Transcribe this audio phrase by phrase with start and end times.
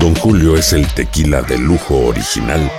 [0.00, 2.72] Don Julio es el tequila de lujo original,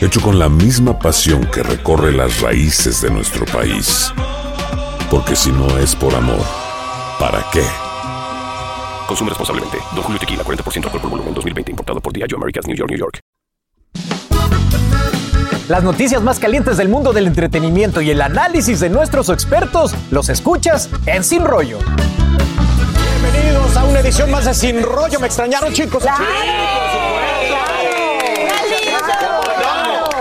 [0.00, 4.10] hecho con la misma pasión que recorre las raíces de nuestro país.
[5.10, 6.40] Porque si no es por amor,
[7.20, 7.62] ¿para qué?
[9.06, 9.76] Consume responsablemente.
[9.94, 11.72] Don Julio Tequila, 40% alcohol por volumen, 2020.
[11.72, 13.20] Importado por Diageo Americas, New York, New York.
[15.68, 20.30] Las noticias más calientes del mundo del entretenimiento y el análisis de nuestros expertos los
[20.30, 21.80] escuchas en Sin Rollo.
[23.32, 25.18] Bienvenidos a una edición más de Sin Rollo.
[25.18, 26.04] ¿Me extrañaron, chicos?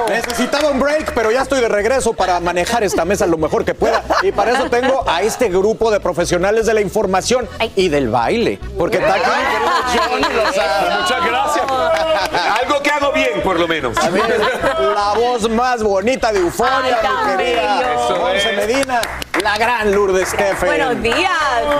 [0.07, 3.73] Necesitaba un break, pero ya estoy de regreso para manejar esta mesa lo mejor que
[3.73, 4.01] pueda.
[4.21, 8.59] Y para eso tengo a este grupo de profesionales de la información y del baile.
[8.77, 11.01] Porque está aquí mi querido Johnny Lozano.
[11.01, 12.10] Muchas gracias.
[12.61, 13.95] Algo que hago bien, por lo menos.
[14.95, 17.97] La voz más bonita de Euforia, mi querida.
[18.19, 19.01] Monse Medina,
[19.41, 20.67] la gran Lourdes Stephen.
[20.67, 21.31] Buenos días.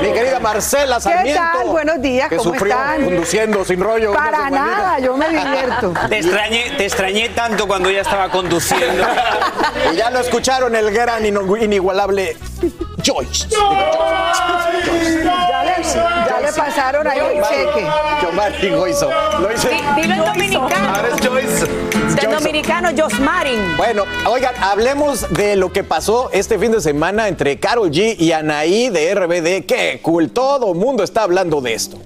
[0.02, 1.42] Mi querida Marcela ¿Qué Sarmiento.
[1.42, 1.68] tal?
[1.68, 3.04] Buenos días, que ¿cómo sufrió están?
[3.04, 4.14] conduciendo sin rollo.
[4.14, 5.94] Para nada, yo me divierto.
[6.10, 9.06] Te extrañé, te extrañé tanto cuando ya estaba conduciendo.
[9.94, 12.38] Y ya lo escucharon, el gran inigualable
[13.04, 13.47] Joyce.
[13.50, 13.63] Ya
[15.63, 17.88] le, ya le pasaron ahí el cheque.
[18.22, 19.09] Giovanni Goizo.
[19.40, 19.69] Lo hice.
[19.69, 20.90] Di- Dilo en dominicano.
[20.96, 21.66] Ahora es Joyce.
[22.24, 23.78] En dominicano, Josmarin.
[23.78, 28.31] Bueno, oigan, hablemos de lo que pasó este fin de semana entre Carol G y
[28.31, 29.66] Anaí de RBD.
[29.66, 31.97] Qué cool, todo el mundo está hablando de esto.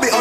[0.00, 0.16] Mira,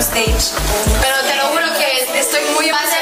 [0.00, 0.54] stage.
[1.00, 2.97] Pero te lo juro que estoy muy Va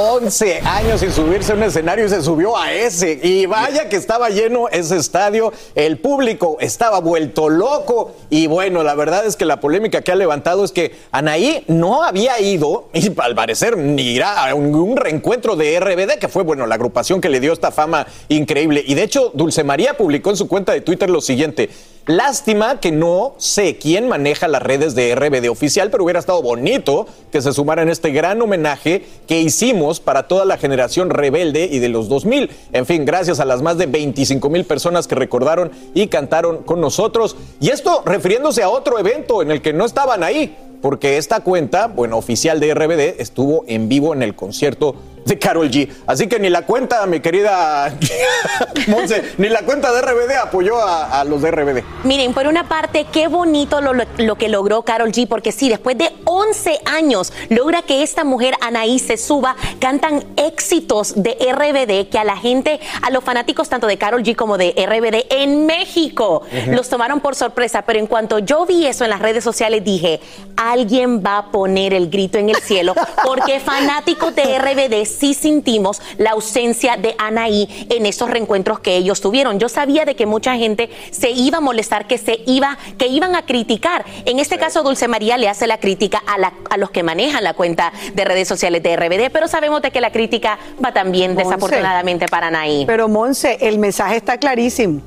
[0.00, 3.18] 11 años sin subirse a un escenario y se subió a ese.
[3.20, 5.52] Y vaya que estaba lleno ese estadio.
[5.74, 8.12] El público estaba vuelto loco.
[8.30, 12.04] Y bueno, la verdad es que la polémica que ha levantado es que Anaí no
[12.04, 16.44] había ido, y al parecer ni irá a un, un reencuentro de RBD, que fue,
[16.44, 18.84] bueno, la agrupación que le dio esta fama increíble.
[18.86, 21.70] Y de hecho, Dulce María publicó en su cuenta de Twitter lo siguiente.
[22.08, 27.06] Lástima que no sé quién maneja las redes de RBD oficial, pero hubiera estado bonito
[27.30, 31.78] que se sumara en este gran homenaje que hicimos para toda la generación rebelde y
[31.78, 32.50] de los 2000.
[32.72, 36.80] En fin, gracias a las más de 25 mil personas que recordaron y cantaron con
[36.80, 37.36] nosotros.
[37.60, 41.86] Y esto refiriéndose a otro evento en el que no estaban ahí, porque esta cuenta,
[41.86, 44.94] bueno, oficial de RBD, estuvo en vivo en el concierto
[45.24, 45.88] de Carol G.
[46.06, 47.92] Así que ni la cuenta, mi querida
[48.88, 51.82] Monse, ni la cuenta de RBD apoyó a, a los de RBD.
[52.04, 55.68] Miren, por una parte, qué bonito lo, lo- lo que logró Carol G, porque sí,
[55.68, 62.08] después de 11 años logra que esta mujer, Anaí, se suba, cantan éxitos de RBD
[62.10, 65.66] que a la gente, a los fanáticos tanto de Carol G como de RBD en
[65.66, 69.84] México, los tomaron por sorpresa, pero en cuanto yo vi eso en las redes sociales
[69.84, 70.20] dije,
[70.56, 72.94] alguien va a poner el grito en el cielo,
[73.24, 79.20] porque fanáticos de RBD sí sentimos la ausencia de Anaí en esos reencuentros que ellos
[79.20, 79.58] tuvieron.
[79.58, 83.34] Yo sabía de que mucha gente se iba a molestar, que se iba, que iban
[83.34, 84.04] a criticar.
[84.24, 87.42] En este caso, Dulce María le hace la crítica a, la- a los que manejan
[87.44, 91.34] la cuenta de redes sociales de RBD, pero sabemos de que la crítica va también
[91.34, 91.44] Monse.
[91.44, 92.84] desafortunadamente para Anaí.
[92.86, 95.00] Pero Monse, el mensaje está clarísimo.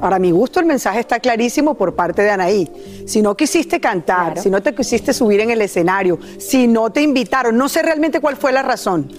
[0.00, 2.70] Para mi gusto, el mensaje está clarísimo por parte de Anaí.
[3.04, 7.02] Si no quisiste cantar, si no te quisiste subir en el escenario, si no te
[7.02, 9.10] invitaron, no sé realmente cuál fue la razón.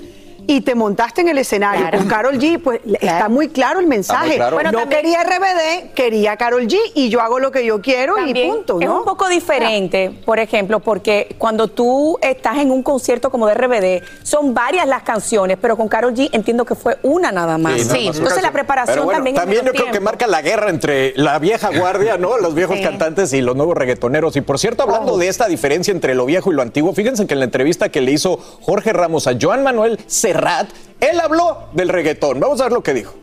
[0.49, 1.99] Y te montaste en el escenario Claro.
[1.99, 4.33] con Carol G, pues está muy claro el mensaje.
[4.35, 4.55] claro.
[4.55, 8.15] Bueno, no también- quería RBD, quería Carol G y yo hago lo que yo quiero
[8.25, 8.79] y punto.
[8.81, 13.53] Es un poco diferente, por ejemplo, porque cuando tú estás en un concierto como de
[13.53, 17.81] RBD, son varias las canciones, pero con Carol G entiendo que fue una nada más.
[17.81, 20.41] Sí, nada más Entonces la preparación bueno, también es también yo creo que marca la
[20.41, 22.39] guerra entre la vieja guardia, ¿no?
[22.39, 22.83] Los viejos Sí.
[22.83, 24.35] cantantes y los nuevos reggaetoneros.
[24.35, 27.35] Y por cierto, hablando de esta diferencia entre lo viejo y lo antiguo, fíjense que
[27.35, 29.99] en la entrevista que le hizo Jorge Ramos a Joan Manuel
[30.39, 30.69] Serrat,
[31.01, 32.39] él habló del reggaetón.
[32.39, 33.13] Vamos a ver lo que dijo.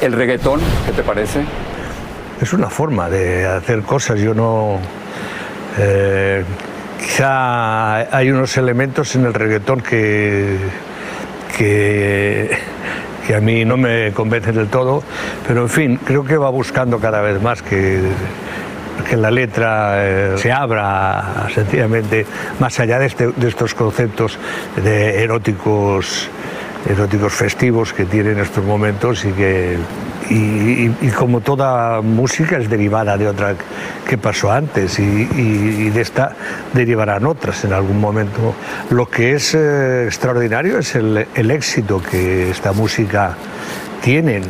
[0.00, 1.40] ¿El reggaetón, qué te parece?
[2.40, 4.18] Es una forma de hacer cosas.
[4.18, 4.78] Yo no.
[5.76, 6.44] eh,
[6.98, 10.56] quizá hay unos elementos en el reggaetón que,
[11.58, 12.56] que,
[13.26, 15.02] que a mí no me convencen del todo,
[15.46, 18.00] pero en fin, creo que va buscando cada vez más que,
[19.08, 22.26] que la letra eh, se abra sencillamente
[22.60, 24.38] más allá de, este- de estos conceptos
[24.82, 26.28] de eróticos
[26.88, 29.76] eróticos festivos que tiene en estos momentos y que
[30.30, 33.54] y, como toda música es derivada de otra
[34.06, 36.32] que pasó antes y de esta
[36.74, 38.54] derivarán otras en algún momento.
[38.90, 43.34] Lo que es eh, extraordinario es el, el éxito que esta música
[44.02, 44.42] tiene.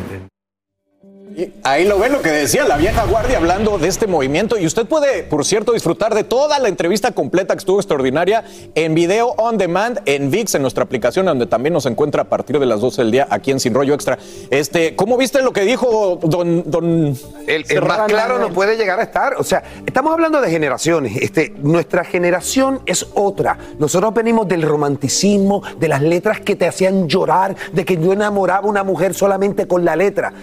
[1.63, 4.57] Ahí lo ven lo que decía la vieja guardia hablando de este movimiento.
[4.57, 8.43] Y usted puede, por cierto, disfrutar de toda la entrevista completa que estuvo extraordinaria
[8.75, 12.59] en video on demand en VIX, en nuestra aplicación, donde también nos encuentra a partir
[12.59, 14.17] de las 12 del día aquí en Sin Rollo Extra.
[14.49, 18.99] Este, ¿Cómo viste lo que dijo don, don El, el más claro no puede llegar
[18.99, 19.35] a estar.
[19.37, 21.17] O sea, estamos hablando de generaciones.
[21.21, 23.57] Este, nuestra generación es otra.
[23.77, 28.65] Nosotros venimos del romanticismo, de las letras que te hacían llorar, de que yo enamoraba
[28.65, 30.33] a una mujer solamente con la letra.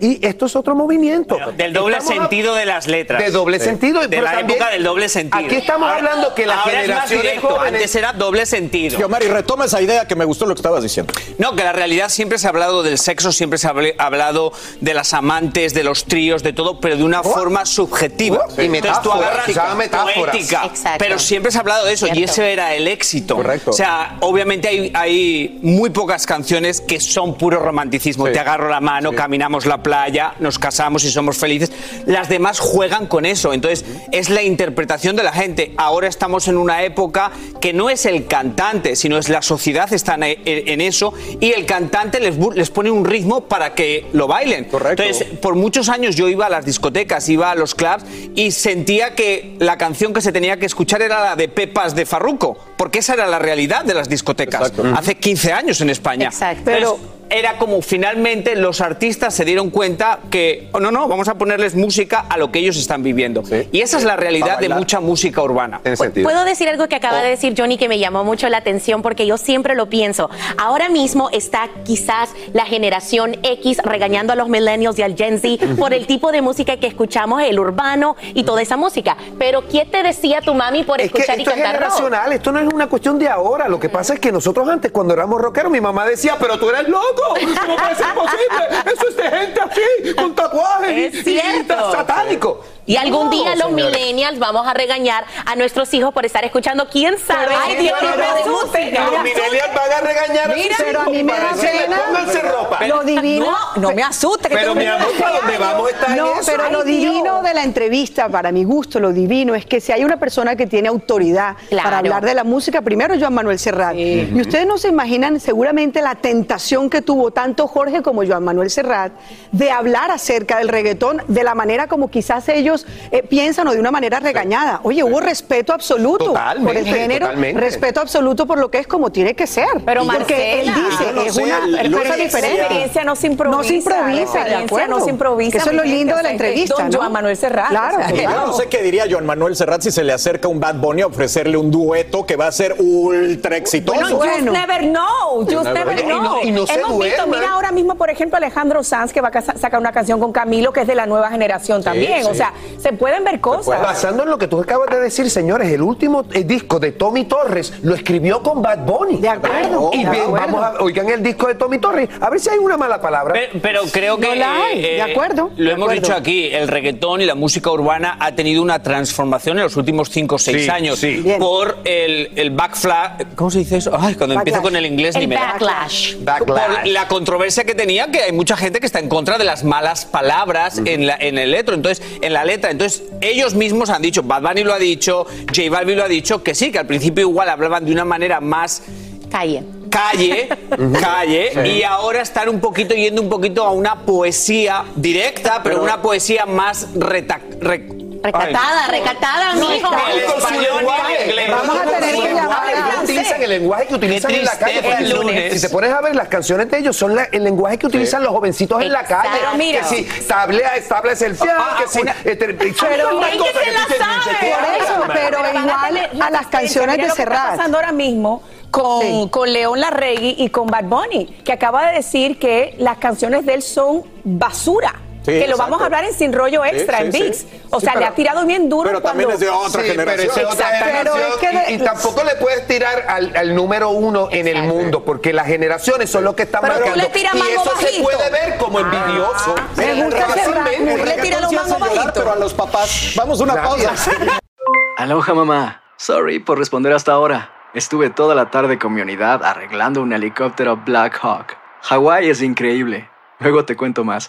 [0.00, 1.36] Y esto es otro movimiento.
[1.56, 3.22] Del doble Estamos a- sentido de las letras.
[3.22, 4.00] De doble sentido.
[4.02, 5.44] De pero la también- época del doble sentido.
[5.46, 7.60] Aquí estamos Ahora- hablando que la ahora es más generación directo.
[7.60, 9.08] Antes era doble sentido.
[9.08, 11.12] Mari, retoma esa idea que me gustó lo que estabas diciendo.
[11.38, 14.52] No, que la realidad siempre se ha hablado del sexo, siempre se ha habl- hablado
[14.80, 18.46] de las amantes, de los tríos, de todo, pero de una forma subjetiva.
[18.48, 20.14] Oh, y Entonces tú metáforas, agarras usaban metáforas.
[20.16, 22.32] poética, pero siempre se ha hablado de eso y Cierto.
[22.32, 23.36] ese era el éxito.
[23.36, 23.70] Correcto.
[23.70, 28.26] O sea, obviamente hay, hay muy pocas canciones que son puro romanticismo.
[28.26, 28.32] Sí.
[28.32, 31.72] Te agarro la mano, caminamos la playa, nos casamos y somos felices.
[32.06, 33.52] Las demás juegan con eso.
[33.52, 35.72] Entonces, es la interpretación de la gente.
[35.76, 37.30] Ahora estamos en una época
[37.60, 42.20] que no es el cantante, sino es la sociedad está en, eso y el cantante
[42.20, 44.64] les, les pone un ritmo para que lo bailen.
[44.64, 45.02] Correcto.
[45.02, 48.04] Entonces, por muchos años yo iba a las discotecas, iba a los clubs
[48.34, 52.06] y sentía que la canción que se tenía que escuchar era la de Pepas de
[52.06, 54.84] Farruco, porque esa era la realidad de las discotecas Exacto.
[54.96, 56.26] hace 15 años en España.
[56.26, 56.62] Exacto.
[56.64, 56.98] Pero
[57.32, 61.74] era como finalmente los artistas se dieron cuenta que, oh, no, no, vamos a ponerles
[61.74, 63.44] música a lo que ellos están viviendo.
[63.44, 63.68] Sí.
[63.72, 65.80] Y esa es la realidad de mucha música urbana.
[65.82, 66.24] Tiene sentido.
[66.24, 69.26] Puedo decir algo que acaba de decir Johnny que me llamó mucho la atención porque
[69.26, 70.28] yo siempre lo pienso.
[70.58, 75.64] Ahora mismo está quizás la generación X regañando a los millennials y al Gen Z
[75.78, 79.16] por el tipo de música que escuchamos, el urbano y toda esa música.
[79.38, 81.92] Pero ¿qué te decía tu mami por Es que escuchar y esto es cantar rock?
[81.92, 83.68] generacional, esto no es una cuestión de ahora.
[83.68, 86.68] Lo que pasa es que nosotros antes, cuando éramos rockeros, mi mamá decía, pero tú
[86.68, 87.21] eres loco.
[87.28, 88.92] ¿Cómo puede ser posible?
[88.92, 91.92] Eso es de gente así, con tatuajes y- Es y, cierto.
[91.92, 92.61] satánico.
[92.92, 93.96] Y algún día los señores.
[93.96, 97.54] millennials vamos a regañar a nuestros hijos por estar escuchando quién sabe.
[97.54, 101.04] Ay, qué Dios, tipo no me Los millennials van a regañar a Mira, pero a
[101.06, 102.00] mí me da pena.
[102.06, 102.86] pónganse ropa.
[102.86, 103.46] Lo divino.
[103.76, 104.48] No, no me asuste.
[104.48, 106.42] que Pero mi amor, ¿para dónde vamos está en No, eso?
[106.52, 107.42] pero lo Ay, divino Dios.
[107.44, 110.66] de la entrevista, para mi gusto, lo divino es que si hay una persona que
[110.66, 111.84] tiene autoridad Claro.
[111.84, 113.94] para hablar de la música, primero Joan Manuel Serrat.
[113.96, 118.70] Y ustedes no se imaginan seguramente la tentación que tuvo tanto Jorge como Joan Manuel
[118.70, 119.12] Serrat
[119.52, 123.80] de hablar acerca del reggaetón de la manera como quizás ellos eh, piensan o de
[123.80, 124.80] una manera regañada.
[124.84, 127.60] Oye, hubo respeto absoluto Totalmente, por el género, totalmente.
[127.60, 129.66] respeto absoluto por lo que es como tiene que ser.
[129.84, 132.56] Pero porque él Marcela, dice, no es sé, una cosa diferente.
[132.58, 133.56] La experiencia no se improvisa.
[133.58, 134.98] No se improvisa, de acuerdo.
[134.98, 135.50] no se improvisa.
[135.52, 137.10] Que eso es lo lindo de la entrevista, Don ¿no?
[137.10, 137.68] Manuel Serrat.
[137.70, 140.48] Claro, o sea, Yo no sé qué diría Joan Manuel Serrat si se le acerca
[140.48, 144.00] un Bad Bunny a ofrecerle un dueto que va a ser ultra exitoso.
[144.00, 146.20] Bueno, just never know, just Never never know.
[146.20, 146.38] know.
[146.42, 149.20] Y no- y no se Hemos visto, mira ahora mismo, por ejemplo, Alejandro Sanz, que
[149.20, 152.22] va a sacar una canción con Camilo, que es de la nueva generación también.
[152.24, 152.28] sí.
[152.30, 153.80] O sea, se pueden ver cosas.
[153.82, 157.24] Basando en lo que tú acabas de decir, señores, el último eh, disco de Tommy
[157.24, 159.18] Torres lo escribió con Bad Bunny.
[159.18, 160.46] De acuerdo, Y de bien, acuerdo.
[160.46, 163.34] vamos a, oigan el disco de Tommy Torres, a ver si hay una mala palabra.
[163.34, 164.28] Pe- Pero creo que.
[164.28, 166.02] No la hay, eh, de acuerdo, Lo de hemos acuerdo.
[166.02, 170.08] dicho aquí: el reggaetón y la música urbana ha tenido una transformación en los últimos
[170.10, 170.98] 5 o 6 Sí, años.
[170.98, 171.24] sí.
[171.38, 173.22] Por el, el backflash.
[173.36, 173.90] ¿Cómo se dice eso?
[173.98, 174.62] Ay, cuando empiezo Backlash.
[174.72, 175.52] con el inglés ni El me da.
[175.52, 176.16] backlash.
[176.20, 176.76] Backlash.
[176.80, 179.64] Por la controversia que tenía, que hay mucha gente que está en contra de las
[179.64, 182.51] malas palabras en, la, en el letro, entonces, en la letra.
[182.54, 186.42] Entonces, ellos mismos han dicho, Bad Bunny lo ha dicho, J Balvin lo ha dicho,
[186.42, 188.82] que sí, que al principio igual hablaban de una manera más
[189.30, 189.62] Calle.
[189.90, 190.48] calle,
[191.00, 191.70] calle, Sí.
[191.78, 196.44] y ahora están un poquito yendo un poquito a una poesía directa, pero, una poesía
[196.46, 197.88] más reta, re-
[198.22, 199.00] Recatada, Ay.
[199.00, 199.90] recatada, No, mijo.
[199.90, 202.62] Vamos a tener que llamar
[203.02, 204.80] utilizan el lenguaje que utilizan en la calle.
[204.98, 205.54] el lunes.
[205.54, 208.22] Si te pones a ver las canciones de ellos, son la- el lenguaje que utilizan
[208.22, 209.28] los jovencitos en la calle.
[209.40, 209.80] Pero mira.
[209.80, 212.00] que si tablea, establece el fiel, Ah, que si.
[212.00, 214.06] una- eh, te- Pero, una cosa que tú te dices,
[214.40, 217.56] ¿qué Por eso, hablas, pero igual a las canciones de lo que está Serrat.
[217.56, 219.28] pasando ahora mismo con, Sí.
[219.30, 223.54] con León Larregui y con Bad Bunny, que acaba de decir que las canciones de
[223.54, 224.94] él son basura.
[225.24, 225.62] Sí, que lo exacto.
[225.62, 227.22] vamos a hablar en Sin Rollo Extra, sí, en sí.
[227.22, 227.46] VIX.
[227.70, 228.88] O Sí, sea, le pero- ha tirado bien duro.
[228.88, 230.30] pero también cuando- es de otra Sí, generación.
[230.34, 230.84] pero es otra Exacto.
[230.86, 231.14] generación.
[231.14, 234.48] Pero es que y, de- y tampoco le puedes tirar al, al número uno en
[234.48, 237.04] el mundo, porque las generaciones son los que están Pero tú marcando.
[237.04, 238.02] le tiras y eso se bajito.
[238.02, 239.54] puede ver como envidioso.
[239.76, 241.04] Me Pero gusta fácilmente.
[241.06, 242.12] Le tira los mangos llorar, bajitos.
[242.14, 243.12] pero a los papás.
[243.16, 244.08] Vamos una Gracias.
[244.08, 244.38] pausa.
[244.98, 245.82] Aloha mamá.
[245.98, 247.50] Sorry por responder hasta ahora.
[247.74, 251.56] Estuve toda la tarde con mi unidad arreglando un helicóptero Black Hawk.
[251.82, 253.08] Hawái es increíble.
[253.38, 254.28] Luego te cuento más.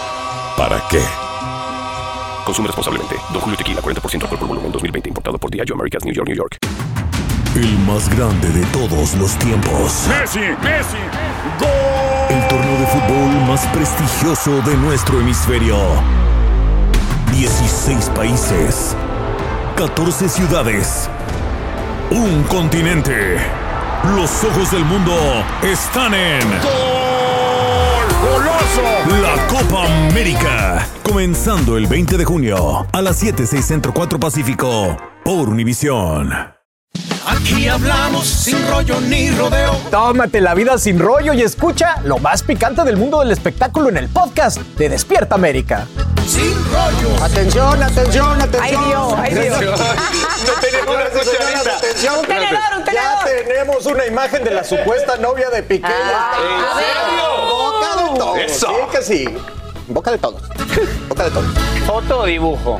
[0.57, 1.01] ¿para qué?
[2.45, 3.15] Consume responsablemente.
[3.31, 5.09] Don Julio Tequila, 40% alcohol por volumen, 2020.
[5.09, 6.57] Importado por Diageo Americas, New York, New York.
[7.55, 10.07] El más grande de todos los tiempos.
[10.07, 10.97] Messi, Messi,
[12.29, 15.77] El torneo de fútbol más prestigioso de nuestro hemisferio.
[17.31, 18.95] 16 países.
[19.75, 21.09] 14 ciudades.
[22.09, 23.37] Un continente.
[24.15, 25.13] Los ojos del mundo
[25.61, 26.41] están en.
[26.49, 27.10] ¡Goloso!
[28.75, 30.87] La Copa América.
[31.03, 36.31] Comenzando el 20 de junio a las 7, 6 Centro 4 Pacífico por Univisión.
[37.27, 39.73] Aquí hablamos sin rollo ni rodeo.
[39.91, 43.97] Tómate la vida sin rollo y escucha lo más picante del mundo del espectáculo en
[43.97, 45.85] el podcast de Despierta América.
[46.25, 47.23] Sin rollo.
[47.25, 48.61] Atención, atención, atención.
[48.63, 49.59] Ay, Dios, ay, Dios.
[49.59, 51.77] No tenemos una cucharita.
[51.77, 52.19] Atención.
[52.19, 53.45] Un tenedor, un Ya tenedor.
[53.47, 55.87] tenemos una imagen de la supuesta novia de Piqué.
[55.87, 56.31] Ah,
[56.79, 57.50] En todos.
[58.37, 58.67] Eso.
[58.67, 59.25] Sí que sí.
[59.87, 60.41] Boca de todos.
[61.09, 61.45] Boca de todos.
[61.85, 62.79] foto o dibujo.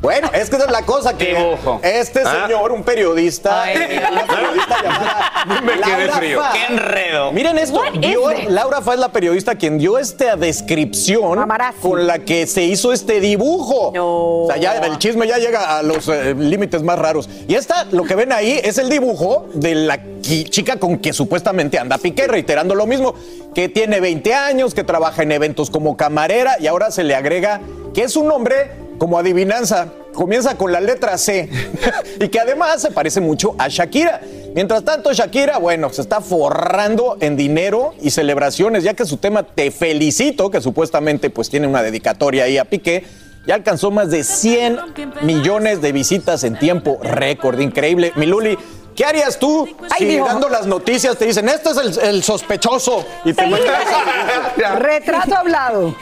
[0.00, 1.78] Bueno, es que esa es la cosa que Dibujo.
[1.82, 2.46] este Ah.
[2.46, 6.40] señor, un periodista, Ay, una periodista llamada Me quedé Laura frío.
[6.54, 7.32] Qué enredo.
[7.32, 8.48] Miren esto, dio- this?
[8.48, 11.80] Laura Fa es la periodista quien dio esta descripción Mamarazzi.
[11.82, 13.92] con la que se hizo este dibujo.
[13.94, 14.06] No.
[14.44, 17.28] O sea, ya el chisme ya llega a los eh, límites más raros.
[17.46, 21.78] Y esta, lo que ven ahí, es el dibujo de la chica con que supuestamente
[21.78, 23.14] anda Piqué, reiterando lo mismo,
[23.54, 27.60] que tiene 20 años, que trabaja en eventos como camarera y ahora se le agrega
[27.92, 29.88] que es un hombre como adivinanza.
[30.12, 31.48] Comienza con la letra C
[32.20, 34.20] y que además se parece mucho a Shakira.
[34.54, 39.42] Mientras tanto, Shakira, bueno, se está forrando en dinero y celebraciones, ya que su tema
[39.42, 43.04] Te felicito, que supuestamente pues tiene una dedicatoria ahí a Piqué,
[43.46, 44.78] ya alcanzó más de 100
[45.22, 47.58] millones de visitas en tiempo récord.
[47.58, 48.12] Increíble.
[48.16, 48.58] Miluli,
[49.00, 50.28] ¿qué harías tú Ay, si Dios.
[50.28, 53.02] dando las noticias te dicen, este es el, el sospechoso?
[53.24, 53.56] Y te ese-
[54.78, 55.96] Retrato hablado.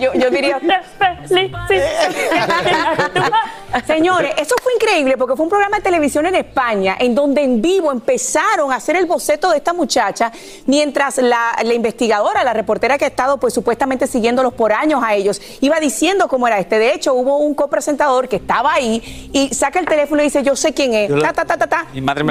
[0.00, 0.60] Yo, yo diría,
[3.84, 7.60] señores, eso fue increíble porque fue un programa de televisión en España en donde en
[7.60, 10.32] vivo empezaron a hacer el boceto de esta muchacha
[10.66, 15.14] mientras la, la investigadora, la reportera que ha estado pues supuestamente siguiéndolos por años a
[15.14, 16.78] ellos, iba diciendo cómo era este.
[16.78, 20.56] De hecho, hubo un copresentador que estaba ahí y saca el teléfono y dice, yo
[20.56, 21.10] sé quién es.
[21.20, 21.86] Ta, ta, ta, ta, ta.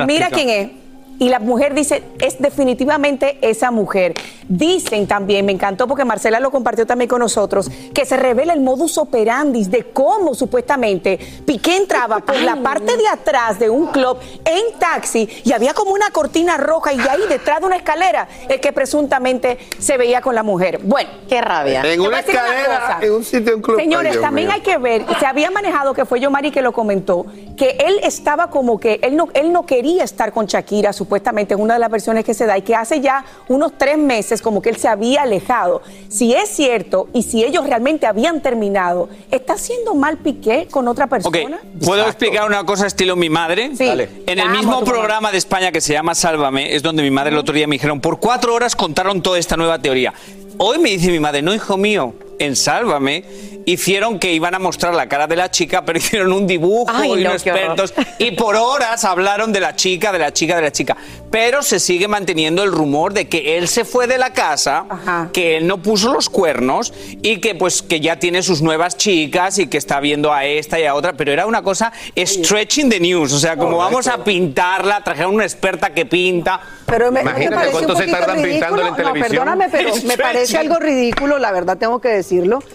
[0.05, 0.84] Mira quién es.
[1.19, 4.13] Y la mujer dice, es definitivamente esa mujer.
[4.47, 8.61] Dicen también, me encantó porque Marcela lo compartió también con nosotros, que se revela el
[8.61, 14.17] modus operandi de cómo supuestamente Piqué entraba por la parte de atrás de un club
[14.43, 18.59] en taxi y había como una cortina roja y ahí detrás de una escalera el
[18.59, 20.79] que presuntamente se veía con la mujer.
[20.83, 21.81] Bueno, Qué rabia.
[21.85, 23.79] En una escalera, en un sitio, en un club.
[23.79, 24.55] Señores, Ay, también mío.
[24.55, 27.25] hay que ver, se había manejado, que fue yo Mari que lo comentó,
[27.57, 31.61] que él estaba como que él no, él no quería estar con Shakira, supuestamente en
[31.61, 34.59] una de las versiones que se da, y que hace ya unos tres meses como
[34.61, 35.83] que él se había alejado.
[36.09, 41.05] Si es cierto y si ellos realmente habían terminado, ¿está haciendo mal Piqué con otra
[41.07, 41.59] persona?
[41.83, 43.75] ¿puedo explicar una cosa estilo mi madre?
[43.75, 43.85] Sí.
[43.85, 44.09] Dale.
[44.25, 47.37] En el mismo programa de España que se llama Sálvame, es donde mi madre el
[47.37, 50.13] otro día me dijeron, por cuatro horas contaron toda esta nueva teoría.
[50.57, 53.23] Hoy me dice mi madre, no, hijo mío, en Sálvame,
[53.65, 57.11] hicieron que iban a mostrar la cara de la chica, pero hicieron un dibujo Ay,
[57.11, 60.61] y no, unos expertos y por horas hablaron de la chica, de la chica, de
[60.61, 60.95] la chica.
[61.31, 64.85] Pero se sigue manteniendo el rumor de que él se fue de la casa,
[65.33, 69.59] que él no puso los cuernos y que pues que ya tiene sus nuevas chicas
[69.59, 72.99] y que está viendo a esta y a otra, pero era una cosa stretching the
[72.99, 76.59] news, o sea, como vamos a pintarla, trajeron una experta que pinta.
[76.85, 78.51] Pero me, ¿no te Imagínate parece cuánto un se tardan ridículo?
[78.53, 79.29] pintándole en No, televisión.
[79.31, 82.09] perdóname, pero me parece algo ridículo, la verdad tengo que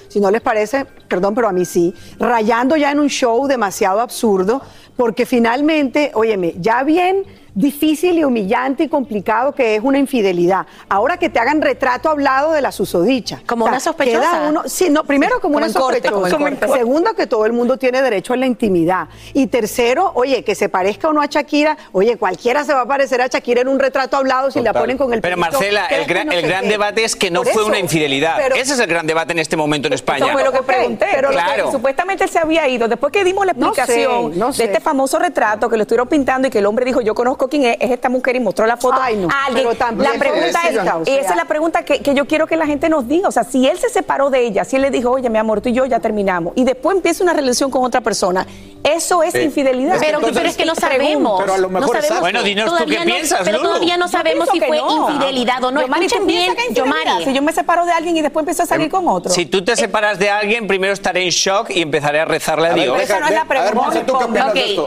[0.08, 1.94] Si no les parece, perdón, pero a mí sí.
[2.18, 4.62] Rayando ya en un show demasiado absurdo,
[4.96, 7.24] porque finalmente, óyeme, ya bien
[7.60, 10.66] difícil y humillante y complicado que es una infidelidad.
[10.88, 13.40] Ahora que te hagan retrato hablado de la susodicha.
[13.46, 14.46] Como una sospechosa.
[14.48, 16.66] uno- sí, no, primero como, Como una corte, como sospechosa.
[16.66, 16.78] corte.
[16.78, 19.08] Segundo, que todo el mundo tiene derecho a la intimidad.
[19.34, 21.76] Y tercero, oye, que se parezca o no a Shakira.
[21.92, 24.96] Oye, cualquiera se va a parecer a Shakira en un retrato hablado si la ponen
[24.96, 26.68] con el Pero pelito, Marcela, el gran, no el sé gran qué.
[26.68, 28.36] debate es que no fue una infidelidad.
[28.38, 30.24] pero- Ese es el gran debate en este momento en España.
[30.26, 31.06] Eso fue lo que pregunté.
[31.12, 31.72] Pero Lo que claro.
[31.72, 32.88] supuestamente él se había ido.
[32.88, 34.62] Después que dimos la No sé, explicación no sé.
[34.62, 37.48] de este famoso retrato que lo estuvieron pintando y que el hombre dijo, yo conozco
[37.50, 39.66] quién es, es esta mujer y mostró la foto Ay, no, a alguien.
[39.66, 42.56] pero también la pregunta es, y esa es la pregunta que, que yo quiero que
[42.56, 43.28] la gente nos diga.
[43.28, 45.60] O sea, si él se separó de ella, si él le dijo, oye, mi amor,
[45.60, 48.46] tú y yo ya terminamos, y después empieza una relación con otra persona,
[48.82, 49.96] eso es Eh, infidelidad.
[50.00, 51.38] Pero- entonces- pero es que no sabemos.
[51.40, 52.20] Pero a lo mejor No sabemos.
[52.20, 53.68] Bueno, dinos tú Todavía qué no- piensas, pero Lulu.
[53.68, 55.08] todavía no sabemos si fue no.
[55.10, 55.80] infidelidad o no.
[55.82, 56.54] Yomari, ¿tú Escuchen bien?
[56.72, 57.24] Yomari.
[57.24, 59.30] Si yo me separo de alguien y después empiezo a salir con otro.
[59.32, 62.72] Si tú te separas de alguien, primero estaré en shock y empezaré a rezarle a,
[62.72, 63.00] A ver, Dios.
[63.02, 64.02] esa no es la pregunta.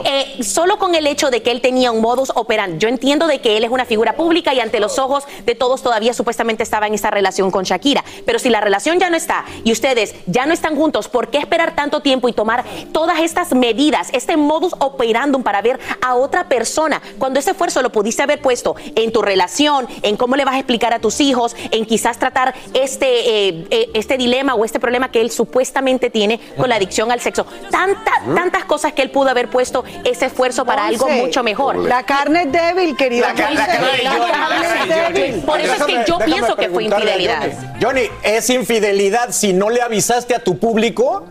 [0.04, 3.40] Eh, solo con el hecho de que él tenía un modus operandi, yo entiendo de
[3.40, 6.86] que él es una figura pública y ante los ojos de todos todavía supuestamente estaba
[6.86, 8.04] en esa relación con Shakira.
[8.24, 11.38] Pero si la relación ya no está y ustedes ya no están juntos, ¿por qué
[11.38, 16.48] esperar tanto tiempo y tomar todas estas medidas, este modus operandum para ver a otra
[16.48, 17.02] persona?
[17.18, 20.58] Cuando ese esfuerzo lo pudiste haber puesto en tu relación, en cómo le vas a
[20.58, 25.10] explicar a tus hijos, en quizás tratar este, eh, eh, este dilema o este problema
[25.10, 27.46] que él supuestamente tiene con la adicción al sexo.
[27.70, 31.76] Tanta, tantas cosas que él pudo haber puesto ese esfuerzo para algo mucho mejor.
[31.76, 33.32] La carne es débil, querida.
[33.34, 35.42] La la carne la es débil.
[35.42, 37.42] Por eso es que yo Déjame pienso que fue infidelidad.
[37.80, 37.82] Johnny.
[37.82, 41.26] Johnny, ¿es infidelidad si no le avisaste a tu público?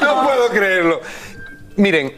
[0.00, 1.00] No puedo creerlo.
[1.76, 2.12] Miren,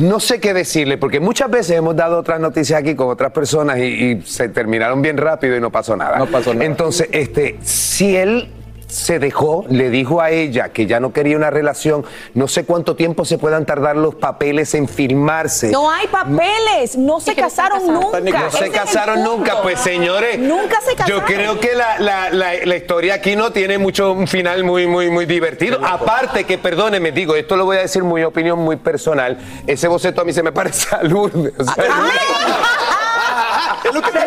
[0.00, 3.78] no sé qué decirle, porque muchas veces hemos dado otras noticias aquí con otras personas
[3.78, 6.18] y, y se terminaron bien rápido y no pasó nada.
[6.18, 6.64] No pasó nada.
[6.66, 8.52] Entonces, este, si él
[8.88, 12.96] se dejó, le dijo a ella que ya no quería una relación, no sé cuánto
[12.96, 15.70] tiempo se puedan tardar los papeles en firmarse.
[15.70, 18.20] No hay papeles, no se casaron nunca.
[18.20, 20.38] No se casaron nunca, pues señores.
[20.38, 21.20] Nunca se casaron.
[21.20, 24.86] Yo creo que la, la- la- la historia aquí no tiene mucho un final muy,
[24.86, 25.78] muy, muy divertido.
[25.84, 29.38] Aparte que, perdóneme, digo, esto lo voy a decir muy opinión muy personal.
[29.66, 31.52] Ese boceto a mí se me parece a Lourdes.
[31.58, 31.84] o sea,
[33.84, 34.18] Es lo que te.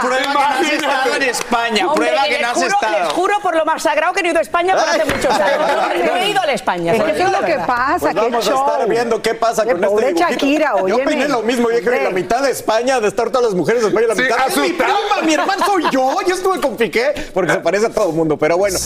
[0.00, 1.86] Prueba que no has estado en España.
[1.94, 2.98] Prueba que les no has juro- estado.
[3.04, 5.32] Les juro por lo más sagrado que no he ido a España por hace muchos
[5.40, 5.58] años.
[6.08, 6.92] No he ido a la España.
[6.94, 9.86] Es que es lo que pasa, Pues vamos a estar viendo qué pasa con este
[9.86, 10.20] dibujito.
[10.20, 13.46] Shakira, Yo opiné lo mismo, yo dije que la mitad de España, de estar todas
[13.46, 16.18] las mujeres de España, la mitad es mi prima, mi hermano soy yo.
[16.26, 18.78] Yo estuve con Piqué porque se parece a todo el mundo, pero bueno.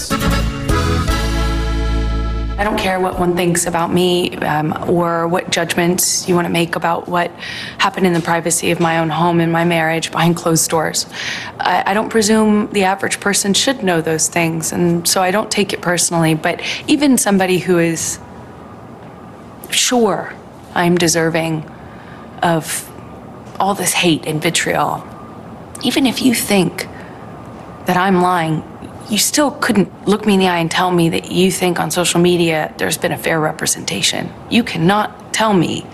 [2.59, 6.53] I don't care what one thinks about me um, or what judgments you want to
[6.53, 7.31] make about what
[7.79, 11.07] happened in the privacy of my own home and my marriage behind closed doors.
[11.59, 15.51] I, I don't presume the average person should know those things, and so I don't
[15.51, 16.35] take it personally.
[16.35, 18.21] But even somebody who is
[19.71, 20.35] sure
[20.75, 21.65] I'm deserving
[22.43, 22.89] of
[23.59, 25.07] all this hate and vitriol,
[25.83, 26.87] even if you think
[27.87, 28.63] that I'm lying,
[29.09, 31.91] you still couldn't look me in the eye and tell me that you think on
[31.91, 34.33] social media there's been a fair representation.
[34.51, 35.87] You cannot tell me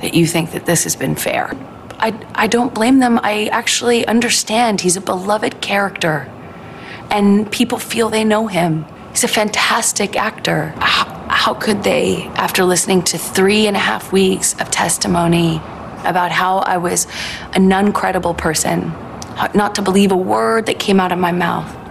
[0.00, 1.52] that you think that this has been fair.
[1.98, 3.18] I, I don't blame them.
[3.22, 6.30] I actually understand he's a beloved character
[7.10, 8.84] and people feel they know him.
[9.10, 10.74] He's a fantastic actor.
[10.78, 15.56] How, how could they, after listening to three and a half weeks of testimony
[16.04, 17.06] about how I was
[17.52, 18.90] a non credible person,
[19.54, 21.83] not to believe a word that came out of my mouth?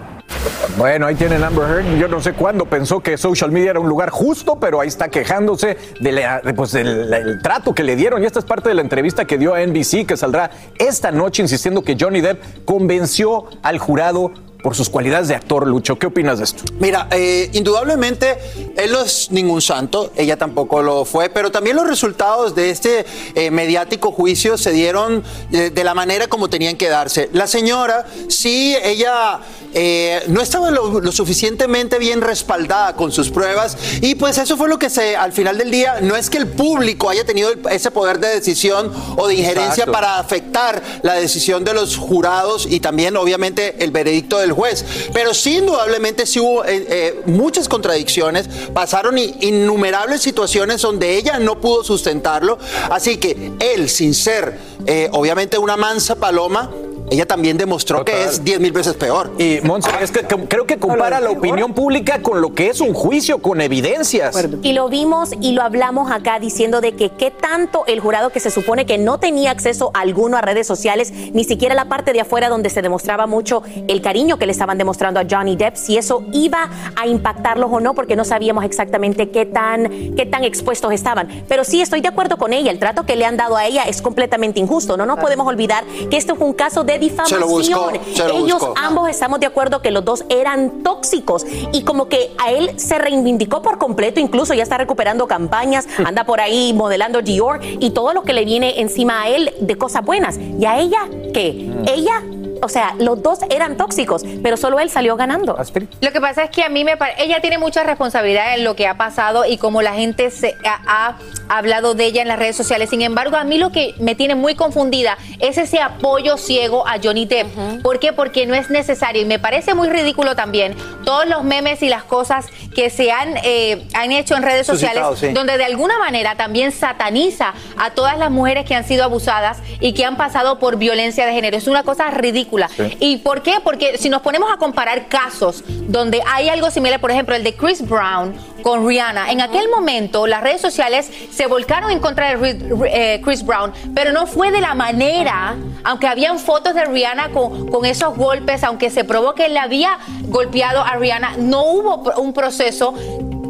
[0.76, 1.98] Bueno, ahí tienen Amber Heard.
[1.98, 5.08] Yo no sé cuándo pensó que social media era un lugar justo, pero ahí está
[5.08, 8.22] quejándose de la- de, pues, del del trato que le dieron.
[8.22, 11.42] Y esta es parte de la entrevista que dio a NBC, que saldrá esta noche,
[11.42, 14.32] insistiendo que Johnny Depp convenció al jurado
[14.64, 15.98] por sus cualidades de actor, Lucho.
[15.98, 16.62] ¿Qué opinas de esto?
[16.80, 18.38] Mira, eh, indudablemente
[18.78, 23.04] él no es ningún santo, ella tampoco lo fue, pero también los resultados de este
[23.34, 27.28] eh, mediático juicio se dieron de, de la manera como tenían que darse.
[27.34, 29.40] La señora, sí, ella
[29.74, 34.70] eh, no estaba lo, lo suficientemente bien respaldada con sus pruebas y pues eso fue
[34.70, 37.90] lo que se, al final del día, no es que el público haya tenido ese
[37.90, 39.92] poder de decisión o de injerencia Exacto.
[39.92, 44.84] para afectar la decisión de los jurados y también obviamente el veredicto del juez.
[45.12, 51.60] Pero sí, indudablemente sí hubo eh, eh, muchas contradicciones, pasaron innumerables situaciones donde ella no
[51.60, 52.58] pudo sustentarlo,
[52.90, 56.70] así que él, sin ser eh, obviamente una mansa paloma,
[57.10, 59.30] ella también demostró que es 10 mil veces peor.
[59.38, 62.80] Y Monse, es que que- creo que compara la opinión pública con lo que es
[62.80, 64.34] un juicio, con evidencias.
[64.62, 68.40] Y lo vimos y lo hablamos acá diciendo de que qué tanto el jurado que
[68.40, 72.20] se supone que no tenía acceso alguno a redes sociales, ni siquiera la parte de
[72.20, 75.96] afuera donde se demostraba mucho el cariño que le estaban demostrando a Johnny Depp, si
[75.98, 80.92] eso iba a impactarlos o no, porque no sabíamos exactamente qué tan, qué tan expuestos
[80.92, 81.28] estaban.
[81.48, 83.84] Pero sí estoy de acuerdo con ella, el trato que le han dado a ella
[83.84, 84.96] es completamente injusto.
[84.96, 87.40] No nos podemos olvidar que esto fue un caso de difamación.
[87.40, 88.74] Se lo buscó, se lo Ellos buscó.
[88.76, 92.98] ambos estamos de acuerdo que los dos eran tóxicos y como que a él se
[92.98, 98.12] reivindicó por completo, incluso ya está recuperando campañas, anda por ahí modelando Dior y todo
[98.12, 100.38] lo que le viene encima a él de cosas buenas.
[100.38, 101.70] ¿Y a ella qué?
[101.86, 102.22] Ella,
[102.62, 105.56] o sea, los dos eran tóxicos, pero solo él salió ganando.
[106.00, 108.76] Lo que pasa es que a mí me parece, ella tiene mucha responsabilidad en lo
[108.76, 112.38] que ha pasado y como la gente se ha, ha hablado de ella en las
[112.38, 112.90] redes sociales.
[112.90, 116.96] Sin embargo, a mí lo que me tiene muy confundida es ese apoyo ciego a
[117.02, 117.82] Johnny Depp.
[117.82, 118.12] ¿Por qué?
[118.12, 122.02] Porque no es necesario y me parece muy ridículo también todos los memes y las
[122.04, 125.28] cosas que se han, eh, han hecho en redes sociales sí.
[125.32, 129.92] donde de alguna manera también sataniza a todas las mujeres que han sido abusadas y
[129.92, 131.56] que han pasado por violencia de género.
[131.56, 132.43] Es una cosa ridícula.
[132.76, 132.96] Sí.
[133.00, 133.54] ¿Y por qué?
[133.62, 137.54] Porque si nos ponemos a comparar casos donde hay algo similar, por ejemplo, el de
[137.54, 142.58] Chris Brown con Rihanna, en aquel momento las redes sociales se volcaron en contra de
[142.86, 145.54] eh, Chris Brown, pero no fue de la manera,
[145.84, 149.60] aunque habían fotos de Rihanna con, con esos golpes, aunque se probó que él le
[149.60, 152.94] había golpeado a Rihanna, no hubo un proceso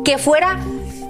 [0.05, 0.59] que fuera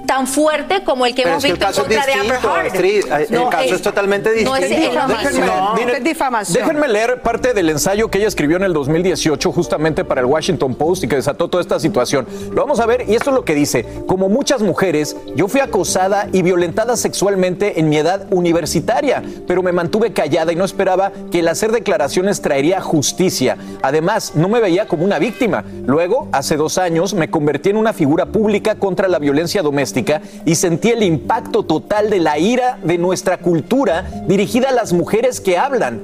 [0.06, 2.66] tan fuerte como el que Pero hemos el visto en contra de Amber Heard.
[2.66, 3.04] Astrid.
[3.12, 4.94] El No, caso es totalmente no es distinto.
[5.08, 6.66] No, es difamación.
[6.66, 10.74] Déjenme leer parte del ensayo que ella escribió en el 2018 justamente para el Washington
[10.74, 12.26] Post y que desató toda esta situación.
[12.52, 13.86] Lo vamos a ver y esto es lo que dice.
[14.06, 19.72] Como muchas mujeres, yo fui acosada y violentada sexualmente en mi edad universitaria, pero me
[19.72, 23.56] mantuve callada y no esperaba que el hacer declaraciones traería justicia.
[23.82, 25.64] Además, no me veía como una víctima.
[25.86, 29.93] Luego, hace dos años, me convertí en una figura pública contra la violencia doméstica
[30.44, 35.40] y sentí el impacto total de la ira de nuestra cultura dirigida a las mujeres
[35.40, 36.02] que hablan.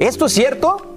[0.00, 0.94] ¿Esto es cierto?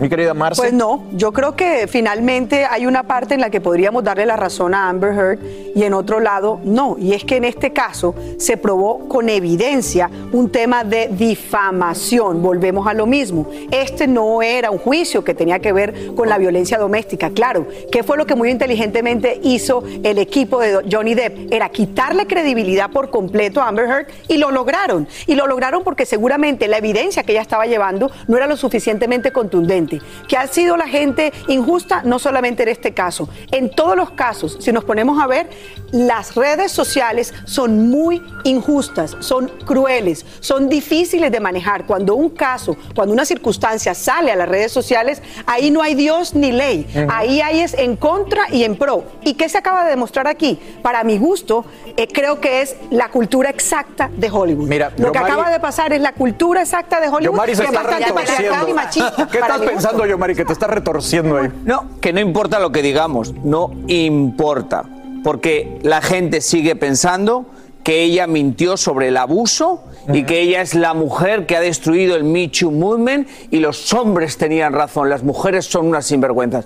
[0.00, 0.62] Mi querida Marce.
[0.62, 4.34] Pues no, yo creo que finalmente hay una parte en la que podríamos darle la
[4.34, 5.38] razón a Amber Heard
[5.74, 6.96] y en otro lado no.
[6.98, 12.40] Y es que en este caso se probó con evidencia un tema de difamación.
[12.40, 13.46] Volvemos a lo mismo.
[13.70, 17.28] Este no era un juicio que tenía que ver con la violencia doméstica.
[17.28, 21.52] Claro, ¿qué fue lo que muy inteligentemente hizo el equipo de Johnny Depp?
[21.52, 25.06] Era quitarle credibilidad por completo a Amber Heard y lo lograron.
[25.26, 29.30] Y lo lograron porque seguramente la evidencia que ella estaba llevando no era lo suficientemente
[29.30, 29.89] contundente.
[30.28, 34.56] Que ha sido la gente injusta, no solamente en este caso, en todos los casos,
[34.60, 35.48] si nos ponemos a ver,
[35.92, 41.86] las redes sociales son muy injustas, son crueles, son difíciles de manejar.
[41.86, 46.34] Cuando un caso, cuando una circunstancia sale a las redes sociales, ahí no hay Dios
[46.34, 46.86] ni ley.
[47.08, 49.04] Ahí hay es en contra y en pro.
[49.24, 50.58] ¿Y qué se acaba de demostrar aquí?
[50.82, 51.64] Para mi gusto,
[51.96, 54.68] eh, creo que es la cultura exacta de Hollywood.
[54.68, 58.12] Mira, Lo que acaba de pasar es la cultura exacta de Hollywood, que es bastante
[58.12, 59.28] patriarcal y machista.
[59.30, 61.48] ¿Qué estás mi pensando, Yomari, que te estás retorciendo ahí?
[61.64, 64.84] No, que no importa lo que digamos, no importa,
[65.24, 67.46] porque la gente sigue pensando
[67.82, 72.14] que ella mintió sobre el abuso y que ella es la mujer que ha destruido
[72.14, 76.64] el Me Too Movement y los hombres tenían razón, las mujeres son unas sinvergüenzas.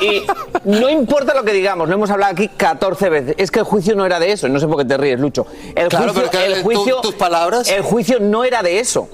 [0.00, 0.22] Y
[0.64, 3.94] no importa lo que digamos, lo hemos hablado aquí 14 veces, es que el juicio
[3.94, 5.46] no era de eso, no sé por qué te ríes, Lucho.
[5.74, 7.68] El Claro, juicio, pero que el tú- juicio, tus palabras.
[7.68, 9.08] El juicio no era de eso.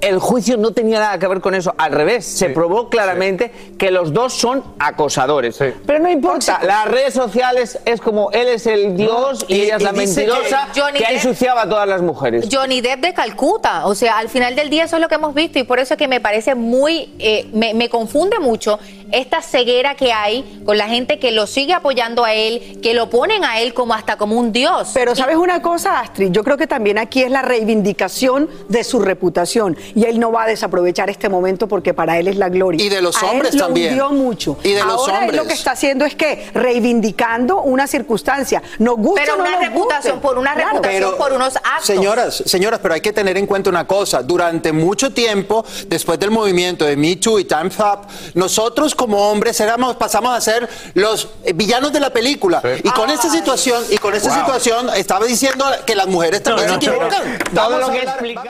[0.00, 3.90] El juicio no tenía nada que ver con eso, al revés, se probó claramente que
[3.90, 5.58] los dos son acosadores.
[5.86, 9.76] Pero no importa, las redes sociales es como él es el dios y, y- ella
[9.76, 12.48] es y la dice que mentirosa Johnny que ha Depp- ensuciado a todas las mujeres.
[12.50, 13.86] Johnny Depp de Calcuta.
[13.86, 15.94] O sea, al final del día eso es lo que hemos visto y por eso
[15.94, 18.78] es que me parece muy, eh, me, me confunde mucho
[19.12, 23.10] esta ceguera que hay con la gente que lo sigue apoyando a él, que lo
[23.10, 24.92] ponen a él como hasta como un dios.
[24.94, 29.00] Pero sabes una cosa, Astrid, yo creo que también aquí es la reivindicación de su
[29.00, 32.84] reputación y él no va a desaprovechar este momento porque para él es la gloria.
[32.84, 33.90] Y de los A él hombres lo también.
[33.92, 34.56] hundió mucho.
[34.62, 35.40] Y de los Ahora él hombres.
[35.42, 38.62] lo que está haciendo es que reivindicando una circunstancia.
[38.78, 40.28] Nos gusta Pero o no una nos reputación guste.
[40.28, 40.70] por una Claro.
[40.80, 41.86] reputación por unos actos.
[41.86, 44.22] Señoras, señoras, pero hay que tener en cuenta una cosa.
[44.22, 49.60] Durante mucho tiempo, después del movimiento de Me Too y Time's Up, nosotros como hombres
[49.60, 52.62] éramos, pasamos a ser los villanos de la película.
[52.82, 54.38] Y con esta situación, y con esta Wow.
[54.38, 57.38] situación, estaba diciendo que las mujeres también se equivocan.
[57.54, 58.49] Todo lo que explica.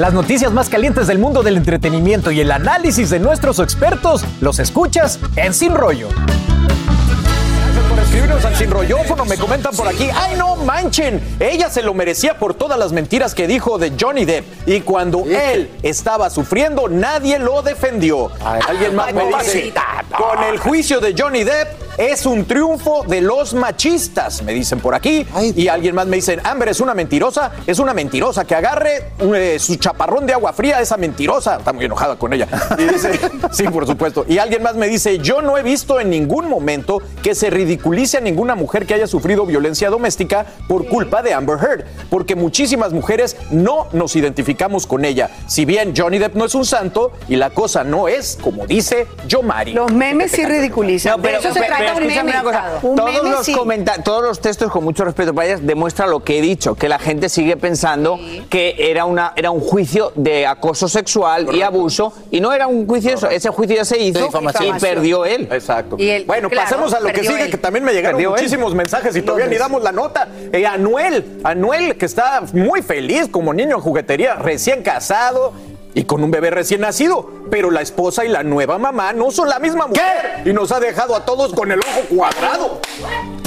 [0.00, 4.58] Las noticias más calientes del mundo del entretenimiento y el análisis de nuestros expertos los
[4.58, 6.08] escuchas en Sin Rollo.
[6.08, 9.26] Gracias por escribirnos al sin rollófono.
[9.26, 10.08] Me comentan por aquí.
[10.14, 11.20] ¡Ay, no manchen!
[11.38, 14.66] Ella se lo merecía por todas las mentiras que dijo de Johnny Depp.
[14.66, 18.30] Y cuando él estaba sufriendo, nadie lo defendió.
[18.42, 19.74] Alguien más me dice.
[20.16, 21.89] Con el juicio de Johnny Depp.
[21.98, 25.26] Es un triunfo de los machistas, me dicen por aquí.
[25.54, 29.58] y alguien más me dice, Amber es una mentirosa, es una mentirosa, que agarre eh,
[29.58, 31.56] su chaparrón de agua fría, esa mentirosa.
[31.56, 32.48] Está muy enojada con ella.
[32.78, 33.18] Y dice,
[33.52, 34.24] sí, por supuesto.
[34.28, 38.18] Y alguien más me dice, yo no he visto en ningún momento que se ridiculice
[38.18, 42.92] a ninguna mujer que haya sufrido violencia doméstica por culpa de Amber Heard, porque muchísimas
[42.92, 45.30] mujeres no nos identificamos con ella.
[45.46, 49.06] Si bien Johnny Depp no es un santo y la cosa no es como dice
[49.28, 49.72] Yomari.
[49.72, 51.16] Los memes sí ridiculizan.
[51.16, 52.40] No, pero, eso se pero- pero un escúchame meme.
[52.40, 52.78] una cosa.
[52.82, 53.52] Un Todos meme los, sí.
[53.54, 56.88] comenta- todos los textos, con mucho respeto para ellas, demuestra lo que he dicho, que
[56.88, 62.12] la gente sigue pensando que era, una, era un juicio de acoso sexual y abuso,
[62.30, 64.28] y no era un juicio, eso, ese juicio ya se hizo
[64.60, 65.48] y perdió él.
[65.50, 65.96] Exacto.
[65.98, 67.50] Y él- bueno, claro, pasemos a lo que sigue, él.
[67.50, 68.40] que también me llegaron Perdió él.
[68.42, 70.28] muchísimos mensajes y todavía ni damos la nota.
[70.52, 75.52] Eh, Anuel, Anuel, que está muy feliz como niño en juguetería, recién casado
[75.94, 77.28] y con un bebé recién nacido.
[77.50, 80.42] Pero la esposa y la nueva mamá no son la misma mujer.
[80.44, 82.80] Y nos ha dejado a todos con el ojo cuadrado.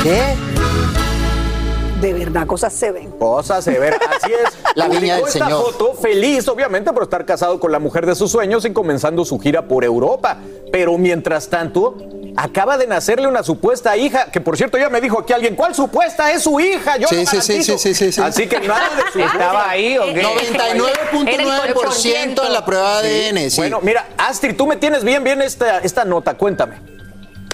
[0.02, 0.22] ¿Qué?
[2.02, 3.12] De verdad, cosas se ven.
[3.12, 4.54] Cosas se ven, así es.
[4.76, 5.64] La Publicó del esta Señor.
[5.64, 9.40] foto feliz, obviamente, por estar casado con la mujer de sus sueños y comenzando su
[9.40, 10.38] gira por Europa.
[10.72, 11.96] Pero mientras tanto,
[12.36, 15.76] acaba de nacerle una supuesta hija, que por cierto ya me dijo aquí alguien, ¿cuál
[15.76, 16.98] supuesta es su hija?
[16.98, 18.22] Yo Sí, lo sí, sí, sí, sí, sí, sí.
[18.22, 20.24] Así que nada de su ¿Estaba ahí o qué?
[20.24, 23.58] 99.9% en la prueba de ADN, sí.
[23.58, 26.78] Bueno, mira, Astrid, tú me tienes bien, bien esta, esta nota, cuéntame.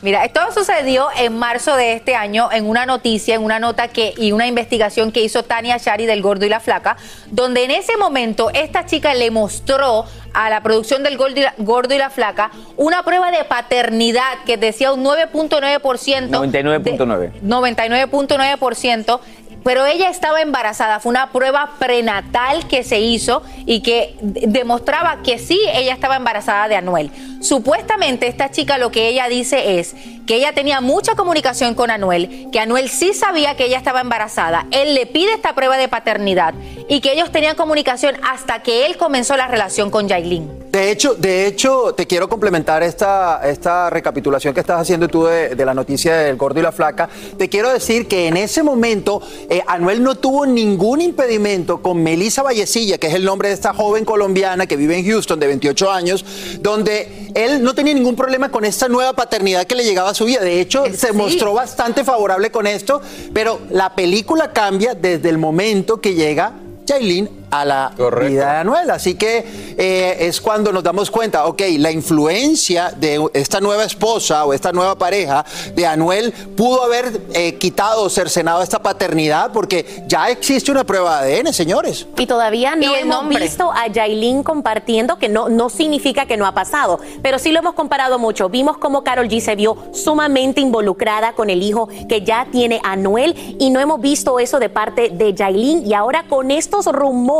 [0.01, 4.13] Mira, esto sucedió en marzo de este año en una noticia, en una nota que
[4.17, 6.95] y una investigación que hizo Tania Shari del Gordo y la Flaca,
[7.31, 11.53] donde en ese momento esta chica le mostró a la producción del Gordo y la,
[11.57, 16.29] Gordo y la Flaca una prueba de paternidad que decía un 9.9%.
[16.29, 17.41] 99.9.
[17.41, 19.19] 99.9%,
[19.63, 20.99] pero ella estaba embarazada.
[20.99, 26.67] Fue una prueba prenatal que se hizo y que demostraba que sí, ella estaba embarazada
[26.67, 27.11] de Anuel.
[27.41, 29.95] Supuestamente esta chica lo que ella dice es
[30.27, 34.67] que ella tenía mucha comunicación con Anuel, que Anuel sí sabía que ella estaba embarazada.
[34.71, 36.53] Él le pide esta prueba de paternidad
[36.89, 40.49] y que ellos tenían comunicación hasta que él comenzó la relación con Yailin.
[40.71, 45.55] De hecho, de hecho, te quiero complementar esta, esta recapitulación que estás haciendo tú de,
[45.55, 47.09] de la noticia del gordo y la flaca.
[47.37, 52.43] Te quiero decir que en ese momento eh, Anuel no tuvo ningún impedimento con Melissa
[52.43, 55.91] Vallecilla, que es el nombre de esta joven colombiana que vive en Houston de 28
[55.91, 56.25] años,
[56.59, 60.25] donde él no tenía ningún problema con esta nueva paternidad que le llegaba a su
[60.25, 60.41] vida.
[60.41, 63.01] De hecho, se mostró bastante favorable con esto,
[63.33, 66.53] pero la película cambia desde el momento que llega
[66.89, 67.38] Jailin.
[67.51, 68.89] A la vida de Anuel.
[68.89, 69.45] Así que
[69.77, 74.71] eh, es cuando nos damos cuenta, ok, la influencia de esta nueva esposa o esta
[74.71, 80.71] nueva pareja de Anuel pudo haber eh, quitado o cercenado esta paternidad porque ya existe
[80.71, 82.07] una prueba de ADN, señores.
[82.17, 86.53] Y todavía no hemos visto a Yailin compartiendo, que no, no significa que no ha
[86.53, 88.49] pasado, pero sí lo hemos comparado mucho.
[88.49, 93.35] Vimos cómo Carol G se vio sumamente involucrada con el hijo que ya tiene Anuel
[93.59, 95.85] y no hemos visto eso de parte de Yailin.
[95.85, 97.38] Y ahora con estos rumores,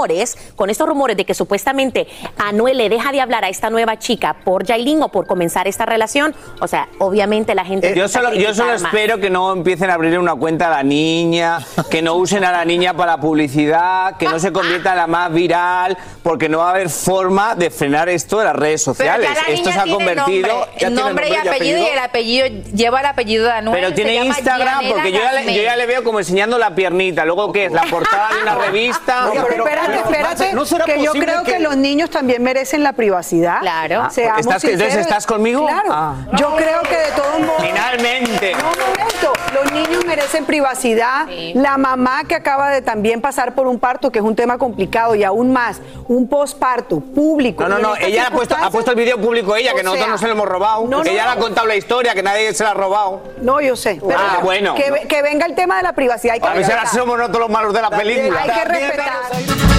[0.56, 2.08] con estos rumores de que supuestamente
[2.38, 5.86] Anuel le deja de hablar a esta nueva chica por Yailin o por comenzar esta
[5.86, 7.88] relación, o sea, obviamente la gente...
[7.94, 8.82] Yo empieza a solo, yo solo más.
[8.84, 11.60] espero que no empiecen a abrir una cuenta a la niña,
[11.92, 15.08] que no usen a la niña para la publicidad, que no se convierta en la
[15.08, 18.96] más viral, porque no va a haber forma de frenar esto de las redes Pero
[18.96, 19.28] sociales.
[19.28, 20.48] ya la esto niña se ha tiene convertido.
[20.48, 23.82] nombre, ya tiene nombre y apellido, y el apellido lleva el apellido de Anuel.
[23.82, 25.56] Pero tiene Instagram, Gianela porque yo ya, le, Gasmey.
[25.58, 27.26] yo ya le veo como enseñando la piernita.
[27.26, 27.72] Luego, ¿qué es?
[27.72, 29.26] La portada de una revista.
[29.34, 31.60] No, pero espérate, espérate, que yo creo que...
[31.60, 33.60] los niños también merecen la privacidad.
[33.62, 34.10] Claro.
[34.12, 35.66] Seamos ¿Estás- entonces estás conmigo?
[35.66, 35.90] Claro.
[35.92, 36.16] Ah.
[36.38, 37.62] Yo creo que de todos modos.
[37.62, 38.54] Finalmente.
[38.54, 39.34] No, un momento.
[39.54, 41.28] Los niños merecen privacidad.
[41.56, 45.16] La mamá que acaba de también pasar por un parto, que es un tema complicado,
[45.16, 47.64] y aún más, un posparto público.
[47.64, 50.06] No, no, no, ella ha puesto, ha puesto el video público ella, que O nosotros
[50.06, 50.84] sea, no se lo hemos robado.
[50.88, 53.22] no, que no, ella le ha contado la historia, que nadie se la ha robado.
[53.42, 54.00] No, yo sé.
[54.06, 54.76] Pero Ah, bueno.
[54.76, 56.36] Que, ve- que venga el tema de la privacidad.
[56.36, 57.02] Hay que A ver si ahora respetar.
[57.04, 58.42] somos nosotros los malos de la película.
[58.42, 59.79] Hay que respetar.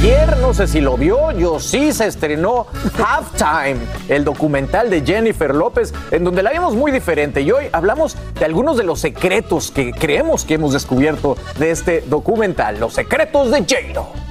[0.00, 2.68] Ayer, no sé si lo vio, yo sí se estrenó
[3.04, 7.40] Halftime, el documental de Jennifer López, en donde la vimos muy diferente.
[7.40, 12.02] Y hoy hablamos de algunos de los secretos que creemos que hemos descubierto de este
[12.02, 14.27] documental, los secretos de J-Lo.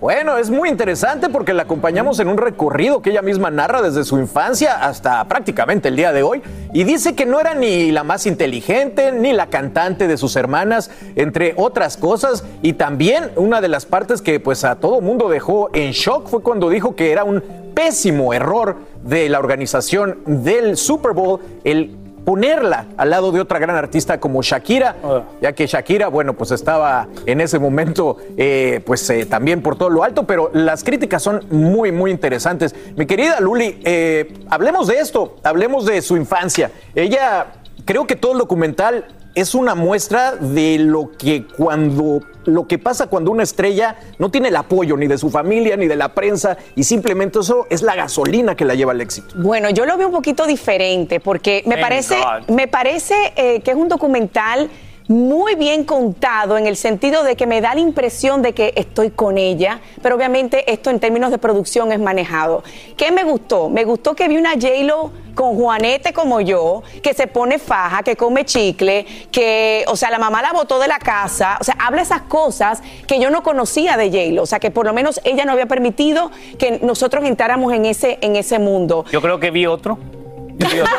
[0.00, 4.04] Bueno, es muy interesante porque la acompañamos en un recorrido que ella misma narra desde
[4.04, 6.40] su infancia hasta prácticamente el día de hoy.
[6.72, 10.92] Y dice que no era ni la más inteligente ni la cantante de sus hermanas,
[11.16, 15.68] entre otras cosas, y también una de las partes que pues a todo mundo dejó
[15.74, 17.42] en shock fue cuando dijo que era un
[17.74, 21.96] pésimo error de la organización del Super Bowl el
[22.28, 24.96] ponerla al lado de otra gran artista como Shakira,
[25.40, 29.88] ya que Shakira, bueno, pues estaba en ese momento, eh, pues eh, también por todo
[29.88, 32.74] lo alto, pero las críticas son muy, muy interesantes.
[32.96, 36.70] Mi querida Luli, eh, hablemos de esto, hablemos de su infancia.
[36.94, 37.46] Ella,
[37.86, 39.06] creo que todo el documental
[39.40, 44.48] es una muestra de lo que cuando lo que pasa cuando una estrella no tiene
[44.48, 47.94] el apoyo ni de su familia ni de la prensa y simplemente eso es la
[47.94, 49.34] gasolina que la lleva al éxito.
[49.36, 52.54] Bueno, yo lo veo un poquito diferente porque me Thank parece, God.
[52.54, 54.70] me parece eh, que es un documental
[55.08, 59.10] muy bien contado en el sentido de que me da la impresión de que estoy
[59.10, 62.62] con ella, pero obviamente esto en términos de producción es manejado.
[62.96, 63.70] ¿Qué me gustó?
[63.70, 68.16] Me gustó que vi una J-Lo con Juanete como yo, que se pone faja, que
[68.16, 72.02] come chicle, que, o sea, la mamá la botó de la casa, o sea, habla
[72.02, 75.46] esas cosas que yo no conocía de J-Lo, o sea, que por lo menos ella
[75.46, 79.06] no había permitido que nosotros entráramos en ese, en ese mundo.
[79.10, 79.98] Yo creo que vi otro.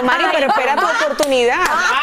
[0.04, 1.58] Mari, pero espera tu oportunidad.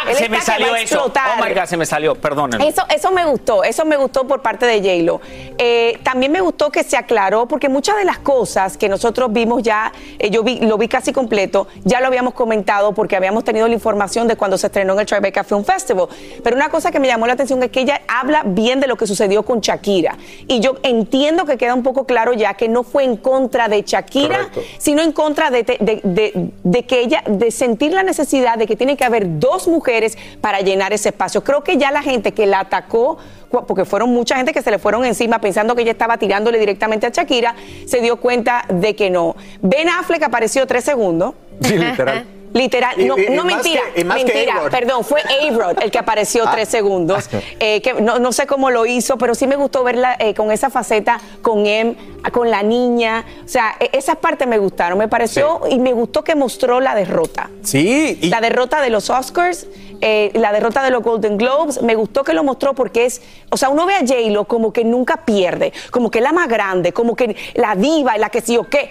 [0.09, 1.05] Él se me salió eso.
[1.07, 2.15] Oh my God, se me salió.
[2.15, 2.69] Perdónenme.
[2.69, 5.21] Eso, eso me gustó, eso me gustó por parte de J-Lo.
[5.59, 9.63] Eh, también me gustó que se aclaró, porque muchas de las cosas que nosotros vimos
[9.63, 13.67] ya, eh, yo vi, lo vi casi completo, ya lo habíamos comentado porque habíamos tenido
[13.67, 16.09] la información de cuando se estrenó en el Tribeca Film Festival.
[16.43, 18.97] Pero una cosa que me llamó la atención es que ella habla bien de lo
[18.97, 20.17] que sucedió con Shakira.
[20.47, 23.83] Y yo entiendo que queda un poco claro ya que no fue en contra de
[23.83, 24.61] Shakira, Correcto.
[24.79, 28.77] sino en contra de, de- de- de que ella, de sentir la necesidad de que
[28.77, 31.43] tiene que haber dos mujeres para llenar ese espacio.
[31.45, 33.19] Creo que ya la gente que la atacó,
[33.67, 37.07] porque fueron mucha gente que se le fueron encima pensando que ella estaba tirándole directamente
[37.07, 37.55] a Shakira,
[37.87, 39.37] se dio cuenta de que no.
[39.63, 41.35] Ben Affleck apareció tres segundos.
[41.63, 42.27] Sí, literal.
[42.57, 46.53] Literal, no, y- y no mentira, que- mentira, perdón, fue A-Rod el que apareció Ah.
[46.53, 47.29] tres segundos,
[47.61, 50.51] eh, que no, no sé cómo lo hizo, pero sí me gustó verla eh, con
[50.51, 51.95] esa faceta, con Em,
[52.33, 56.25] con la niña, o sea, e- esas partes me gustaron, me pareció y me gustó
[56.25, 57.51] que mostró la derrota.
[57.63, 59.67] Sí, y- La derrota de los Oscars,
[60.01, 63.57] eh, la derrota de los Golden Globes, me gustó que lo mostró porque es, o
[63.57, 66.93] sea, uno ve a J-Lo como que nunca pierde, como que es la más grande,
[66.93, 68.91] como que la diva, la que sí o qué.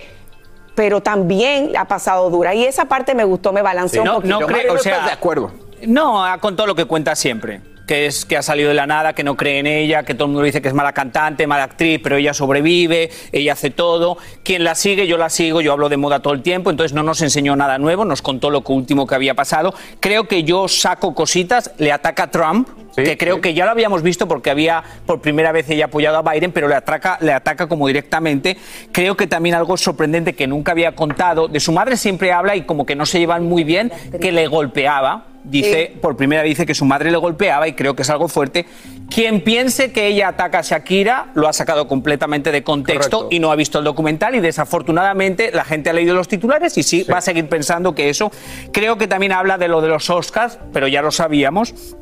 [0.75, 2.53] Pero también ha pasado dura.
[2.53, 4.39] Y esa parte me gustó, me balanceó un no, poquito.
[4.41, 5.51] no creo, o sea, de acuerdo.
[5.88, 7.61] No, ah, con todo lo que cuenta siempre.
[7.86, 10.26] Que es que ha salido de la nada, que no cree en ella, que todo
[10.26, 14.17] el mundo dice que es mala cantante, mala actriz, pero ella sobrevive, ella hace todo.
[14.43, 17.04] Quien la sigue, yo la sigo, yo hablo de moda todo el tiempo, entonces no
[17.04, 19.74] nos enseñó nada nuevo, nos contó lo último que había pasado.
[20.00, 24.02] Creo que yo saco cositas, le ataca a Trump, que creo que ya lo habíamos
[24.02, 27.67] visto porque había por primera vez ella apoyado a Biden, pero le ataca, le ataca
[27.67, 28.58] como directamente.
[28.91, 32.63] Creo que también algo sorprendente que nunca había contado, de su madre siempre habla y
[32.63, 35.35] como que no se llevan muy bien, que le golpeaba.
[35.45, 38.27] Dice, por primera vez dice que su madre le golpeaba y creo que es algo
[38.27, 38.65] fuerte.
[39.10, 43.51] Quien piense que ella ataca a Shakira lo ha sacado completamente de contexto y no
[43.51, 47.20] ha visto el documental y desafortunadamente la gente ha leído los titulares y sí, va
[47.20, 48.32] a seguir pensando que eso.
[48.72, 51.95] Creo que también habla de lo de los Oscars, pero ya lo sabíamos.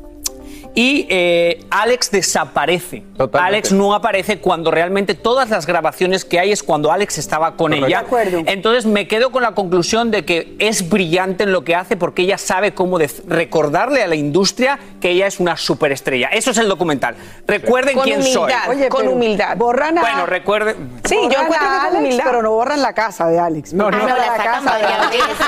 [0.76, 3.04] Y eh, Alex desaparece.
[3.32, 7.68] Alex no aparece cuando realmente todas las grabaciones que hay es cuando Alex estaba con
[7.70, 7.86] Correcto.
[7.86, 8.00] ella.
[8.00, 8.42] De acuerdo.
[8.46, 12.22] Entonces me quedo con la conclusión de que es brillante en lo que hace porque
[12.22, 12.98] ella sabe cómo
[13.28, 16.28] recordarle a la industria que ella es una superestrella.
[16.28, 17.14] Eso es el documental.
[17.46, 18.42] Recuerden Con quién soy.
[18.42, 19.56] humildad, Oye, con humildad.
[19.56, 20.76] Borran a, Bueno, recuerden.
[21.04, 22.24] Sí, yo borran encuentro a que con Alex, humildad.
[22.26, 23.72] pero no borran la casa de Alex.
[23.72, 23.98] No, no.
[23.98, 25.46] Borran No, la sacan varias veces.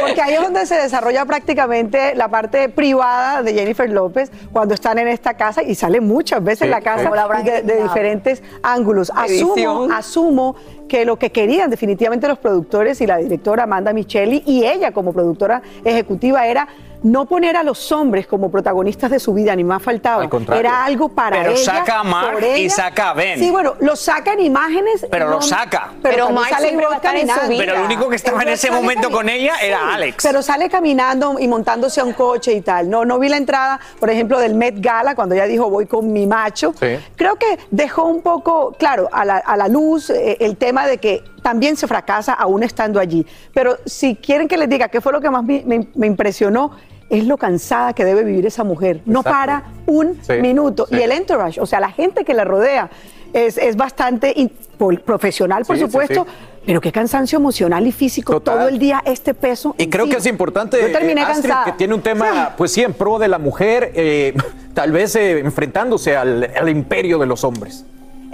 [0.00, 4.98] Porque ahí es donde se desarrolla prácticamente la parte privada de Jennifer López cuando están
[4.98, 9.10] en esta casa y sale muchas veces Sí, la casa la de, de diferentes ángulos.
[9.14, 10.56] Asumo, asumo
[10.88, 15.12] que lo que querían definitivamente los productores y la directora Amanda Micheli y ella como
[15.12, 16.68] productora ejecutiva era
[17.04, 20.22] no poner a los hombres como protagonistas de su vida, ni más faltaba.
[20.22, 20.60] Al contrario.
[20.60, 21.64] Era algo para Pero ella.
[21.64, 23.38] saca a Mark y saca a Ben.
[23.38, 25.06] Sí, bueno, lo sacan imágenes.
[25.10, 25.92] Pero lo no- saca.
[26.02, 27.62] Pero, Pero Mark sale siempre va a Roth estar en su vida.
[27.64, 30.24] Pero el único que estaba en ese momento con ella era Alex.
[30.24, 32.88] Pero sale caminando y montándose a un coche y tal.
[32.90, 36.12] No, no vi la entrada, por ejemplo, del Met Gala, cuando ella dijo voy con
[36.12, 36.72] mi macho.
[36.80, 36.98] Sí.
[37.16, 40.96] Creo que dejó un poco, claro, a la, a la luz eh, el tema de
[40.98, 43.26] que también se fracasa aún estando allí.
[43.52, 46.72] Pero si quieren que les diga qué fue lo que más me, me- me impresionó,
[47.18, 49.00] es lo cansada que debe vivir esa mujer.
[49.06, 50.86] No para un Sí, minuto.
[50.88, 50.96] sí.
[50.96, 52.90] Y el entourage, o sea, la gente que la rodea,
[53.32, 54.52] es, es bastante in-
[55.04, 56.26] profesional, por Sí, supuesto,
[56.64, 58.32] pero qué cansancio emocional y físico.
[58.34, 58.58] Total.
[58.58, 59.74] Todo el día este peso.
[59.78, 62.82] Y creo que es importante, Yo terminé eh, Astrid, que tiene un tema, pues sí,
[62.82, 64.34] en pro de la mujer, eh,
[64.74, 67.84] tal vez eh, enfrentándose al, al imperio de los hombres.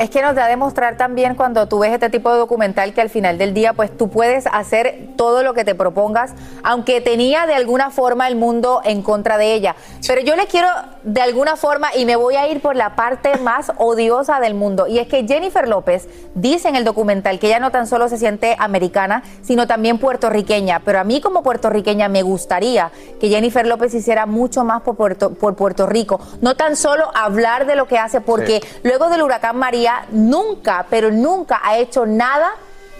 [0.00, 3.02] Es que nos da a demostrar también cuando tú ves este tipo de documental que
[3.02, 6.32] al final del día pues tú puedes hacer todo lo que te propongas,
[6.62, 9.76] aunque tenía de alguna forma el mundo en contra de ella.
[10.06, 10.68] Pero yo le quiero
[11.02, 14.86] de alguna forma y me voy a ir por la parte más odiosa del mundo
[14.86, 18.16] y es que Jennifer López dice en el documental que ella no tan solo se
[18.16, 22.90] siente americana, sino también puertorriqueña, pero a mí como puertorriqueña me gustaría
[23.20, 27.66] que Jennifer López hiciera mucho más por Puerto, por Puerto Rico, no tan solo hablar
[27.66, 32.50] de lo que hace porque luego del huracán María nunca, pero nunca ha hecho nada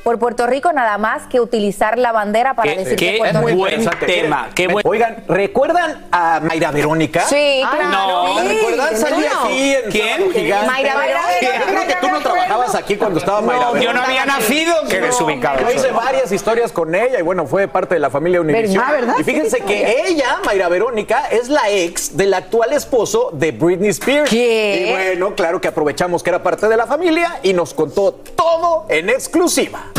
[0.04, 3.68] por Puerto Rico nada más que utilizar la bandera para decir que Puerto buen Rico.
[3.68, 4.06] Interesante.
[4.06, 7.20] tema, qué buen- Oigan, ¿recuerdan a Mayra Verónica?
[7.22, 7.90] Sí, Ah, claro.
[7.90, 8.34] no.
[8.42, 8.96] ¿La recuerdan?
[8.96, 9.44] Salía no.
[9.44, 10.32] aquí en ¿Quién?
[10.32, 10.66] Gigante.
[10.66, 11.58] Mayra Verónica.
[11.60, 13.92] Yo creo que tú no trabajabas aquí cuando estaba Mayra Yo Verónica.
[13.92, 14.74] no había nacido.
[14.88, 15.60] Qué desubicado.
[15.60, 18.84] Yo hice varias historias con ella y bueno, fue parte de la familia Univision.
[18.84, 19.14] ¿Verdad, verdad?
[19.18, 24.30] Y fíjense que ella, Mayra Verónica, es la ex del actual esposo de Britney Spears.
[24.30, 24.86] ¿Qué?
[24.86, 28.86] Y bueno, claro que aprovechamos que era parte de la familia y nos contó todo
[28.88, 29.89] en exclusiva.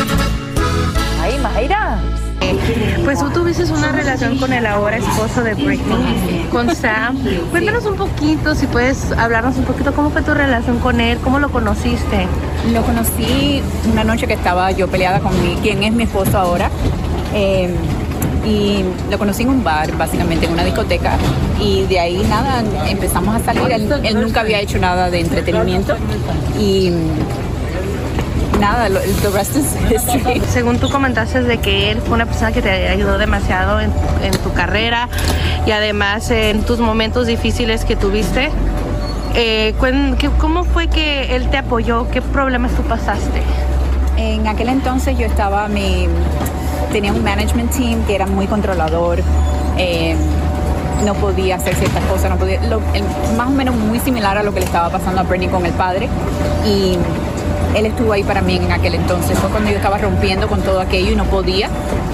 [1.22, 1.98] Ay, Mayra.
[3.04, 7.16] Pues tú tuviste una relación con el ahora esposo de Britney, con Sam.
[7.50, 11.38] Cuéntanos un poquito, si puedes hablarnos un poquito, cómo fue tu relación con él, cómo
[11.38, 12.26] lo conociste.
[12.72, 13.62] Lo conocí
[13.92, 16.70] una noche que estaba yo peleada con mi, quien es mi esposo ahora.
[17.34, 17.74] eh,
[18.44, 21.12] y lo conocí en un bar, básicamente, en una discoteca.
[21.60, 23.62] Y de ahí nada, empezamos a salir.
[23.70, 25.94] Él, él nunca había hecho nada de entretenimiento.
[26.58, 26.90] Y
[28.62, 30.40] nada, lo, the rest is history.
[30.48, 33.90] Según tú comentaste de que él fue una persona que te ayudó demasiado en,
[34.22, 35.08] en tu carrera
[35.66, 38.50] y además en tus momentos difíciles que tuviste.
[39.34, 42.08] Eh, cuen- ¿qué- ¿Cómo fue que él te apoyó?
[42.10, 43.42] ¿Qué problemas tú pasaste?
[44.16, 46.06] En aquel entonces yo estaba, mi,
[46.92, 49.20] tenía un management team que era muy controlador,
[49.78, 50.14] eh,
[51.04, 53.04] no podía hacer ciertas cosas, no podía, lo- el-
[53.36, 55.72] más o menos muy similar a lo que le estaba pasando a Bernie con el
[55.72, 56.08] padre.
[56.66, 56.96] Y
[57.74, 60.80] él estuvo ahí para mí en aquel entonces, fue cuando yo estaba rompiendo con todo
[60.80, 61.68] aquello y no podía.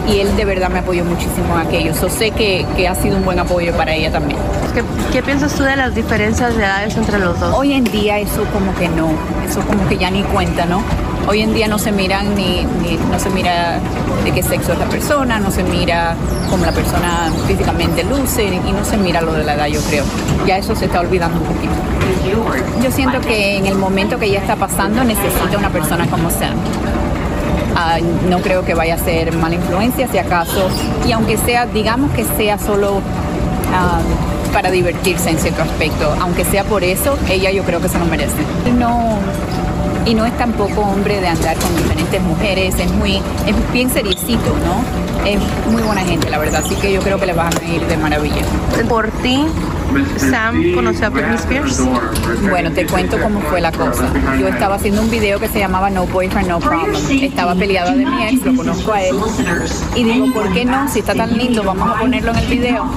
[0.08, 1.94] Y él de verdad me apoyó muchísimo en aquello.
[1.94, 4.38] So, sé que, que ha sido un buen apoyo para ella también.
[4.74, 4.82] ¿Qué,
[5.12, 7.54] qué piensas tú de las diferencias de edades entre los dos?
[7.54, 9.10] Hoy en día eso como que no,
[9.46, 10.82] eso como que ya ni cuenta, ¿no?
[11.28, 13.78] Hoy en día no se miran ni, ni- no se mira
[14.24, 16.14] de qué sexo es la persona, no se mira
[16.48, 20.04] cómo la persona físicamente luce y no se mira lo de la edad, yo creo.
[20.46, 21.72] Ya eso se está olvidando un poquito.
[22.82, 26.54] Yo siento que en el momento que ella está pasando necesita una persona como Sam.
[27.76, 27.98] Ah,
[28.28, 30.68] no creo que vaya a ser mala influencia, si acaso,
[31.06, 33.00] y aunque sea, digamos que sea solo
[33.74, 34.00] ah,
[34.52, 38.06] para divertirse en cierto aspecto, aunque sea por eso, ella yo creo que se lo
[38.06, 38.34] merece.
[38.78, 39.18] No,
[40.08, 44.56] y no es tampoco hombre de andar con diferentes mujeres, es muy, es bien seriecito,
[44.64, 44.82] ¿no?
[45.26, 45.38] Es
[45.70, 47.96] muy buena gente, la verdad, así que yo creo que le van a ir de
[47.98, 48.42] maravilla.
[48.88, 49.44] Por ti,
[50.16, 51.82] Sam conoció a Britney Spears.
[52.48, 54.10] Bueno, te cuento cómo fue la cosa.
[54.40, 56.94] Yo estaba haciendo un video que se llamaba No Boyfriend, No Problem.
[57.22, 59.16] Estaba peleada de mi ex, lo conozco a él.
[59.94, 60.88] Y digo, ¿por qué no?
[60.88, 62.90] Si está tan lindo, vamos a ponerlo en el video.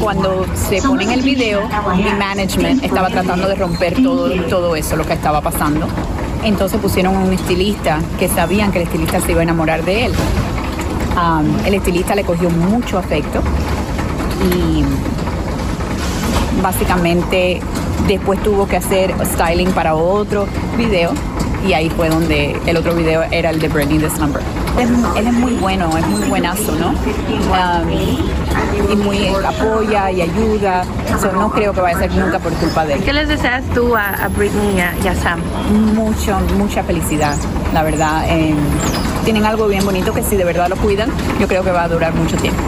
[0.00, 4.96] Cuando se pone en el video, mi management estaba tratando de romper todo, todo eso,
[4.96, 5.88] lo que estaba pasando.
[6.44, 10.06] Entonces pusieron a un estilista que sabían que el estilista se iba a enamorar de
[10.06, 10.12] él.
[11.66, 13.42] El estilista le cogió mucho afecto
[14.50, 14.82] y
[16.62, 17.60] básicamente
[18.06, 21.12] después tuvo que hacer styling para otro video
[21.66, 24.42] y ahí fue donde el otro video era el de Britney This Number.
[24.78, 24.88] Es-
[25.18, 26.88] él es muy bueno, es muy buenazo, ¿no?
[26.88, 30.84] Um, y muy apoya y ayuda.
[31.20, 33.02] So, no creo que vaya a ser nunca por culpa de él.
[33.04, 35.40] ¿Qué les deseas tú a, a Britney y a, y a Sam?
[35.94, 37.34] Mucho, mucha felicidad,
[37.72, 38.24] la verdad.
[38.28, 38.54] Eh,
[39.24, 41.88] tienen algo bien bonito que si de verdad lo cuidan, yo creo que va a
[41.88, 42.60] durar mucho tiempo.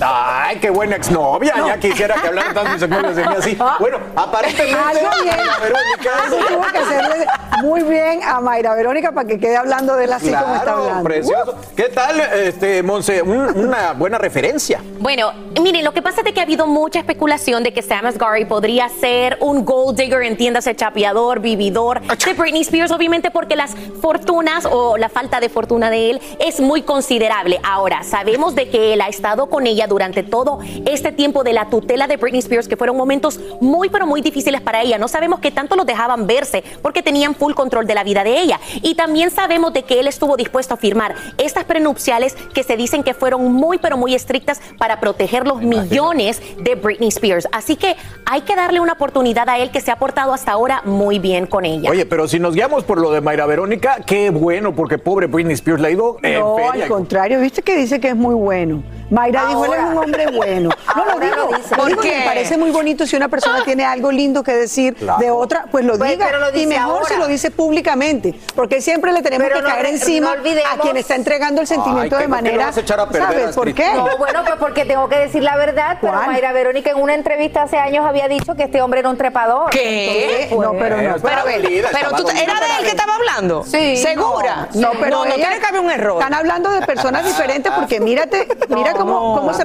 [0.00, 1.54] Ay, qué buena exnovia.
[1.66, 3.58] Ya quisiera que hablaran tantos exnovios de mí así.
[3.80, 4.76] Bueno, aparentemente.
[4.78, 5.36] Algo bien.
[5.36, 6.10] Mayra Verónica.
[6.24, 7.26] Algo tuvo que hacerle
[7.62, 10.82] muy bien a Mayra Verónica para que quede hablando de él así como está Claro,
[10.82, 11.04] hablando.
[11.04, 11.54] precioso.
[11.76, 13.22] ¿Qué tal, este, Monse?
[13.22, 14.80] Un- una buena referencia.
[14.98, 18.06] Bueno, miren, lo que pasa es de que ha habido mucha especulación de que Sam
[18.06, 23.74] Asghari podría ser un gold digger, entiéndase, chapeador, vividor de Britney Spears, obviamente porque las
[24.00, 27.60] fortunas o la falta de fortuna de él es muy considerable.
[27.62, 31.68] Ahora, sabemos de que él ha estado con ella durante todo este tiempo de la
[31.68, 34.98] tutela de Britney Spears, que fueron momentos muy, pero muy difíciles para ella.
[34.98, 38.40] No sabemos qué tanto los dejaban verse porque tenían full control de la vida de
[38.40, 38.60] ella.
[38.82, 43.02] Y también sabemos de que él estuvo dispuesto a firmar estas prenupciales que se dicen
[43.02, 47.48] que fueron muy, pero muy estrictas para proteger los millones de Britney Spears.
[47.52, 50.82] Así que hay que darle una oportunidad a él que se ha portado hasta ahora
[50.84, 51.90] muy bien con ella.
[51.90, 55.54] Oye, pero si nos guiamos por lo de Mayra Verónica, qué bueno, porque pobre Britney
[55.54, 56.84] Spears le ha ido en No, feria.
[56.84, 58.82] al contrario, viste que dice que es muy bueno.
[59.10, 60.70] Mayra dijo, él es un hombre bueno.
[60.94, 61.70] No lo digo, lo dice.
[61.70, 62.18] lo ¿Por digo, qué?
[62.18, 65.18] me parece muy bonito si una persona tiene algo lindo que decir Claro.
[65.20, 66.26] de otra, pues lo Pues, diga.
[66.26, 67.06] pero lo y mejor ahora.
[67.06, 70.96] si lo dice públicamente, porque siempre le tenemos Pero que no caer encima a quien
[70.96, 73.40] está entregando el sentimiento Ay, de ¿por qué lo manera, vas a echar a perder,
[73.40, 73.92] ¿sabes por qué?
[73.94, 76.26] No, bueno, pues porque tengo que decir la verdad, pero ¿Cuál?
[76.26, 79.70] Mayra Verónica en una entrevista hace años había dicho que este hombre era un trepador.
[79.70, 80.44] ¿Qué?
[80.44, 81.16] Entonces, No, pero no.
[81.20, 83.64] Pero, ver, pero tú, ¿era de él que estaba hablando?
[83.64, 83.96] Sí.
[83.96, 84.68] ¿Segura?
[84.74, 86.18] No, pero no, tiene que haber un error.
[86.20, 89.64] Están hablando de personas diferentes porque mírate, mira cómo, cómo se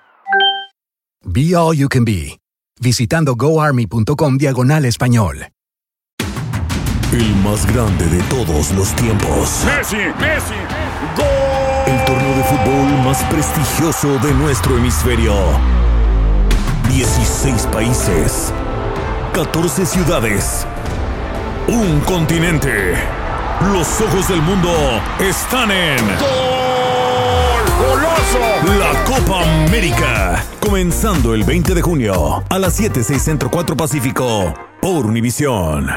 [1.23, 2.39] Be All You Can Be,
[2.79, 5.47] visitando goarmy.com diagonal español.
[7.11, 9.63] El más grande de todos los tiempos.
[9.65, 10.55] Messi, Messi,
[11.85, 15.33] El torneo de fútbol más prestigioso de nuestro hemisferio.
[16.89, 18.51] 16 países.
[19.33, 20.65] 14 ciudades.
[21.67, 22.95] Un continente.
[23.71, 24.71] Los ojos del mundo
[25.19, 25.99] están en.
[26.17, 26.70] goloso.
[29.11, 30.41] Copa América.
[30.61, 35.89] Comenzando el 20 de junio a las 7, 6 Centro 4 Pacífico por Univisión.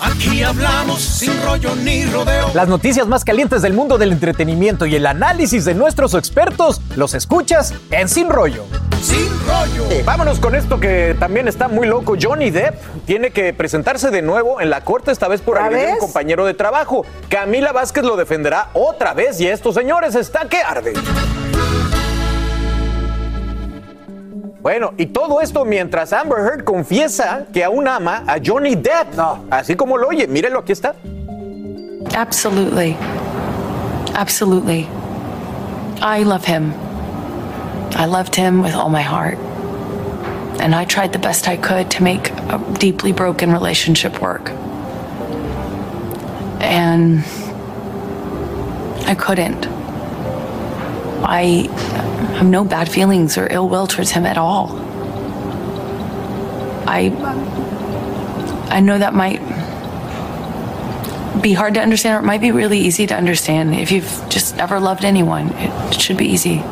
[0.00, 2.52] Aquí hablamos sin rollo ni rodeo.
[2.54, 7.14] Las noticias más calientes del mundo del entretenimiento y el análisis de nuestros expertos los
[7.14, 8.66] escuchas en Sin Rollo.
[9.02, 9.90] Sin rollo.
[9.90, 12.14] Eh, Vámonos con esto que también está muy loco.
[12.20, 15.88] Johnny Depp tiene que presentarse de nuevo en la corte, esta vez por ¿Otra agredir
[15.88, 17.04] a un compañero de trabajo.
[17.28, 20.92] Camila Vázquez lo defenderá otra vez y estos señores está que arde.
[24.64, 29.14] Bueno, y todo esto mientras Amber Heard confiesa que aún ama a Johnny Depp.
[29.14, 29.44] No.
[29.50, 30.94] Así como lo oye, mírelo, aquí está.
[32.16, 32.96] Absolutely.
[34.14, 34.88] Absolutely.
[36.00, 36.72] I love him.
[37.94, 39.36] I loved him with all my heart.
[40.60, 44.50] And I tried the best I could to make a deeply broken relationship work.
[46.62, 47.22] And
[49.06, 49.66] I couldn't.
[51.22, 51.68] I
[52.34, 54.70] have no bad feelings or ill will towards him at all.
[56.86, 57.12] I
[58.70, 59.40] I know that might
[61.40, 64.56] be hard to understand or it might be really easy to understand if you've just
[64.56, 65.50] never loved anyone.
[65.90, 66.62] It should be easy.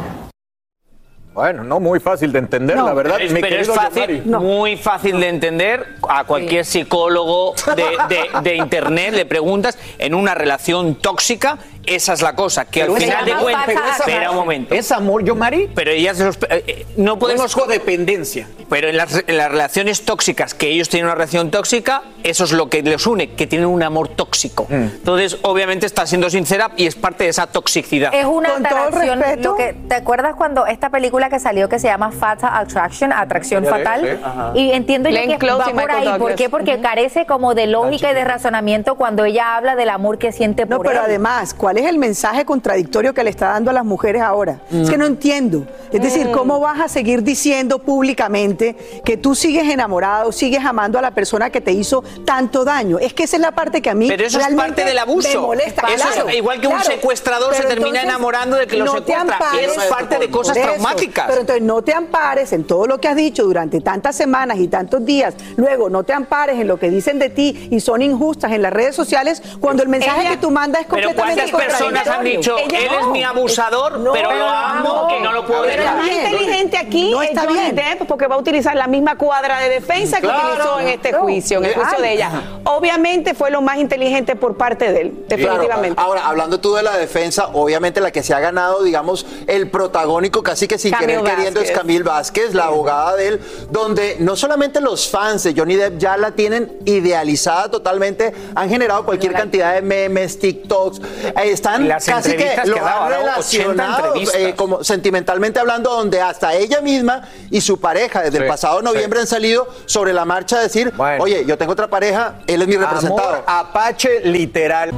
[1.34, 3.18] Bueno, no muy fácil de entender, la verdad.
[3.18, 4.44] Es- mi pero es fácil, Yomari.
[4.44, 5.96] muy fácil de entender.
[6.06, 7.84] A cualquier psicólogo de,
[8.14, 11.56] de- de internet le preguntas en una relación tóxica.
[11.84, 13.64] Esa es la cosa, que Pero al es final de amor, cuentas.
[13.66, 14.00] pero es amor.
[14.08, 14.74] Espera un momento.
[14.74, 15.70] ¿Es amor, Yomari?
[15.74, 17.46] Pero ellas los- eh, eh, no podemos.
[17.46, 18.48] Es codependencia.
[18.70, 22.52] Pero en las, en las relaciones tóxicas, que ellos tienen una relación tóxica, eso es
[22.52, 24.66] lo que les une, que tienen un amor tóxico.
[24.68, 24.74] Mm.
[24.74, 28.14] Entonces, obviamente, está siendo sincera y es parte de esa toxicidad.
[28.14, 29.20] Es una Con todo atracción.
[29.20, 29.48] respeto.
[29.50, 33.64] lo que- ¿Te acuerdas cuando esta película que salió que se llama Fatal Attraction, Atracción
[33.66, 34.20] Fatal?
[34.54, 34.60] sí.
[34.60, 36.18] Y entiendo yo que Close va y por ahí.
[36.18, 36.48] ¿Por qué?
[36.48, 40.64] Porque carece como de lógica y de razonamiento cuando ella habla del amor que siente
[40.64, 41.04] No, por pero él.
[41.06, 44.60] además, ¿cuál es el mensaje contradictorio que le está dando a las mujeres ahora?
[44.70, 45.66] Es que no entiendo.
[45.90, 46.32] Es decir, Mm.
[46.32, 51.48] ¿cómo vas a seguir diciendo públicamente que tú sigues enamorado, sigues amando a la persona
[51.48, 52.98] que te hizo tanto daño?
[52.98, 54.98] Es que esa es la parte que a mí Pero eso es realmente parte del
[54.98, 55.28] abuso.
[55.40, 55.82] me molesta.
[55.88, 58.92] Eso es Claro, igual que un secuestrador se termina entonces, enamorando de que lo no
[59.02, 59.36] te secuestra.
[59.38, 60.66] ampares- Es parte de cosas eso.
[60.66, 61.24] traumáticas.
[61.26, 64.68] Pero entonces no te ampares en todo lo que has dicho durante tantas semanas y
[64.68, 65.34] tantos días.
[65.56, 68.72] Luego no te ampares en lo que dicen de ti y son injustas en las
[68.74, 72.56] redes sociales cuando el mensaje Ella- que tú mandas es completamente ¿cuántas personas han dicho,
[72.58, 75.96] él es mi abusador, No, pero lo amo y no lo puedo Pero dejar?
[75.96, 77.76] más inteligente aquí No es está Johnny bien.
[77.76, 81.58] Depp porque va a utilizar la misma cuadra de defensa que utilizó en este juicio,
[81.58, 82.02] en el juicio Ay.
[82.02, 82.30] de ella.
[82.64, 85.94] Obviamente fue lo más inteligente por parte de él, definitivamente.
[85.96, 86.08] Claro.
[86.10, 90.42] Ahora, hablando tú de la defensa, obviamente la que se ha ganado, digamos, el protagónico
[90.42, 91.70] casi que sin Camille querer queriendo es.
[91.70, 93.40] Camille Vázquez, la abogada de él,
[93.70, 99.04] donde no solamente los fans de Johnny Depp ya la tienen idealizada totalmente, han generado
[99.04, 101.00] cualquier cantidad de memes, TikToks,
[101.42, 104.40] eh, están las casi que lo que ha dado, han ha dado 80 relacionado entrevistas.
[104.40, 109.20] eh, como sentimentalmente hablando, donde hasta ella misma y su pareja desde el pasado noviembre
[109.20, 111.22] han salido sobre la marcha a decir, Bueno.
[111.24, 113.28] oye, yo tengo otra pareja, él es mi representado.
[113.28, 114.90] Amor apache literal.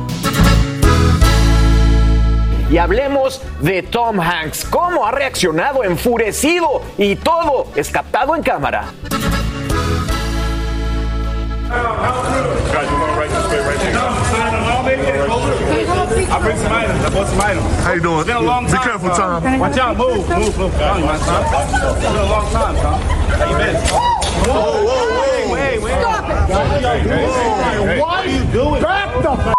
[2.71, 4.65] Y hablemos de Tom Hanks.
[4.65, 6.83] ¿Cómo ha reaccionado enfurecido?
[6.99, 8.87] Y todo es captado en cámara.
[16.15, 17.01] I bring some items.
[17.05, 17.67] I bought some items.
[17.83, 18.19] How you doing?
[18.21, 18.73] It's been a long time.
[18.73, 19.43] Be careful, Tom.
[19.43, 19.59] Tom.
[19.59, 19.97] Watch out.
[19.97, 20.73] Move, move, move.
[20.75, 21.45] Come on, Tom.
[21.45, 23.01] It's been a long time, Tom.
[23.01, 23.77] How you been?
[24.47, 25.53] Whoa, whoa, whoa.
[25.55, 26.01] Wait, wait.
[26.01, 26.35] Stop it.
[26.51, 27.99] What are y'all doing?
[28.01, 28.83] What are you doing?
[28.83, 29.55] Back the f-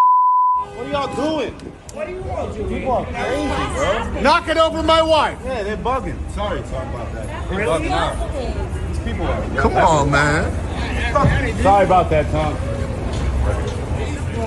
[0.53, 1.53] What are y'all doing?
[1.93, 2.56] What do you want?
[2.56, 4.22] People are crazy, bro.
[4.22, 5.38] Knock it over my wife.
[5.43, 6.18] Yeah, they're bugging.
[6.34, 7.49] Sorry, Tom, about that.
[7.49, 8.16] They're bugging out.
[8.89, 9.41] These people are.
[9.58, 10.51] Come on, man.
[11.62, 12.56] Sorry about that, Tom.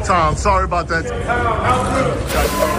[0.06, 1.04] Tom, sorry about that.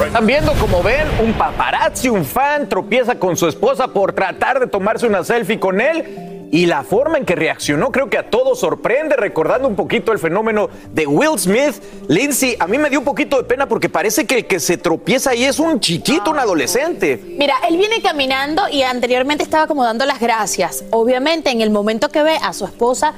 [0.06, 4.68] Están viendo, como ven, un paparazzi, un fan, tropieza con su esposa por tratar de
[4.68, 6.30] tomarse una selfie con él.
[6.52, 10.18] Y la forma en que reaccionó creo que a todos sorprende, recordando un poquito el
[10.18, 11.76] fenómeno de Will Smith.
[12.08, 14.78] Lindsay, a mí me dio un poquito de pena porque parece que el que se
[14.78, 17.22] tropieza ahí es un chiquito, un adolescente.
[17.38, 20.84] Mira, él viene caminando y anteriormente estaba como dando las gracias.
[20.90, 23.14] Obviamente, en el momento que ve a su esposa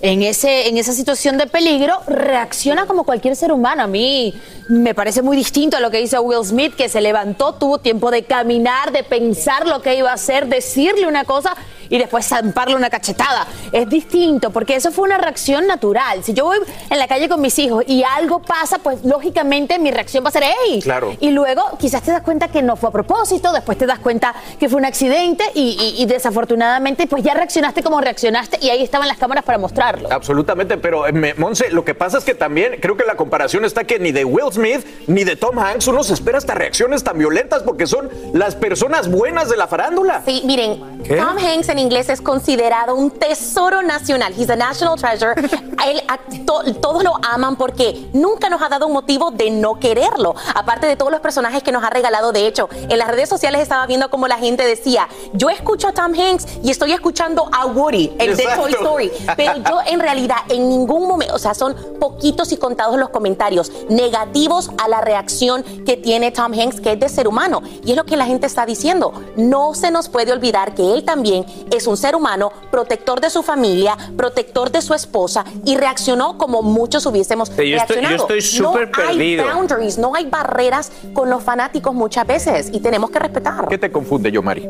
[0.00, 3.82] en, ese, en esa situación de peligro, reacciona como cualquier ser humano.
[3.82, 4.34] A mí
[4.68, 8.10] me parece muy distinto a lo que hizo Will Smith, que se levantó, tuvo tiempo
[8.10, 11.56] de caminar, de pensar lo que iba a hacer, decirle una cosa
[11.88, 13.46] y después zamparle una cachetada.
[13.72, 16.22] Es distinto, porque eso fue una reacción natural.
[16.24, 16.58] Si yo voy
[16.90, 20.32] en la calle con mis hijos y algo pasa, pues lógicamente mi reacción va a
[20.32, 20.80] ser ¡Ey!
[20.80, 21.14] Claro.
[21.20, 24.34] Y luego quizás te das cuenta que no fue a propósito, después te das cuenta
[24.58, 28.82] que fue un accidente y, y- y desafortunadamente pues ya reaccionaste como reaccionaste y ahí
[28.82, 30.08] estaban las cámaras para mostrarlo.
[30.12, 33.64] Absolutamente, pero eh, me- Monse, lo que pasa es que también creo que la comparación
[33.64, 37.02] está que ni de Will Smith ni de Tom Hanks uno se espera hasta reacciones
[37.04, 40.22] tan violentas porque son las personas buenas de la farándula.
[40.24, 41.16] Sí, miren, ¿Qué?
[41.16, 44.32] Tom Hanks en inglés es considerado un tesoro nacional.
[44.36, 45.34] He's a national treasure.
[45.86, 49.78] Él, a- to- todos lo aman porque nunca nos ha dado un motivo de no
[49.78, 50.34] quererlo.
[50.54, 52.32] Aparte de todos los personajes que nos ha regalado.
[52.32, 55.92] De hecho, en las redes sociales estaba viendo como la gente decía, yo escucho a
[55.92, 58.44] Tom Hanks y estoy escuchando a Woody, el de.
[58.56, 59.12] Toy Story.
[59.36, 63.70] Pero yo en realidad en ningún momento, o sea, son poquitos y contados los comentarios
[63.88, 67.62] negativos a la reacción que tiene Tom Hanks, que es de ser humano.
[67.84, 69.12] Y es lo que la gente está diciendo.
[69.36, 73.42] No se nos puede olvidar que él también es un ser humano, protector de su
[73.42, 78.16] familia, protector de su esposa y reaccionó como muchos hubiésemos Yo estoy- yo reaccionado.
[78.16, 79.44] estoy súper no perdido.
[79.44, 83.68] hay boundaries, no hay barreras con los fanáticos muchas veces y tenemos que respetar.
[83.68, 84.68] ¿Qué te confunde, Yomari?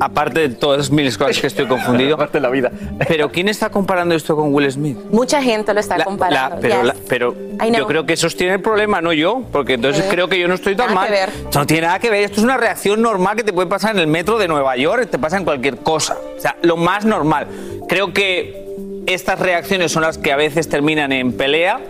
[0.00, 2.14] aparte de todas miles cosas que estoy confundido.
[2.14, 2.70] aparte de la vida.
[3.08, 4.96] Pero ¿quién está comparando esto con Will Smith?
[5.10, 6.54] Mucha gente lo está La- comparando.
[6.54, 6.84] la- pero yes.
[6.84, 7.34] la- pero
[7.76, 10.46] yo creo que esos tienen el problema, no yo, porque entonces Eh, creo que yo
[10.46, 11.06] no estoy tan nada mal.
[11.08, 11.28] que ver.
[11.30, 12.22] Esto no tiene nada que ver.
[12.22, 15.08] Esto es una reacción normal que te puede pasar en el metro de Nueva York,
[15.10, 16.16] te pasa en cualquier cosa.
[16.36, 17.46] O sea, lo más normal.
[17.88, 21.80] Creo que estas reacciones son las que a veces terminan en pelea,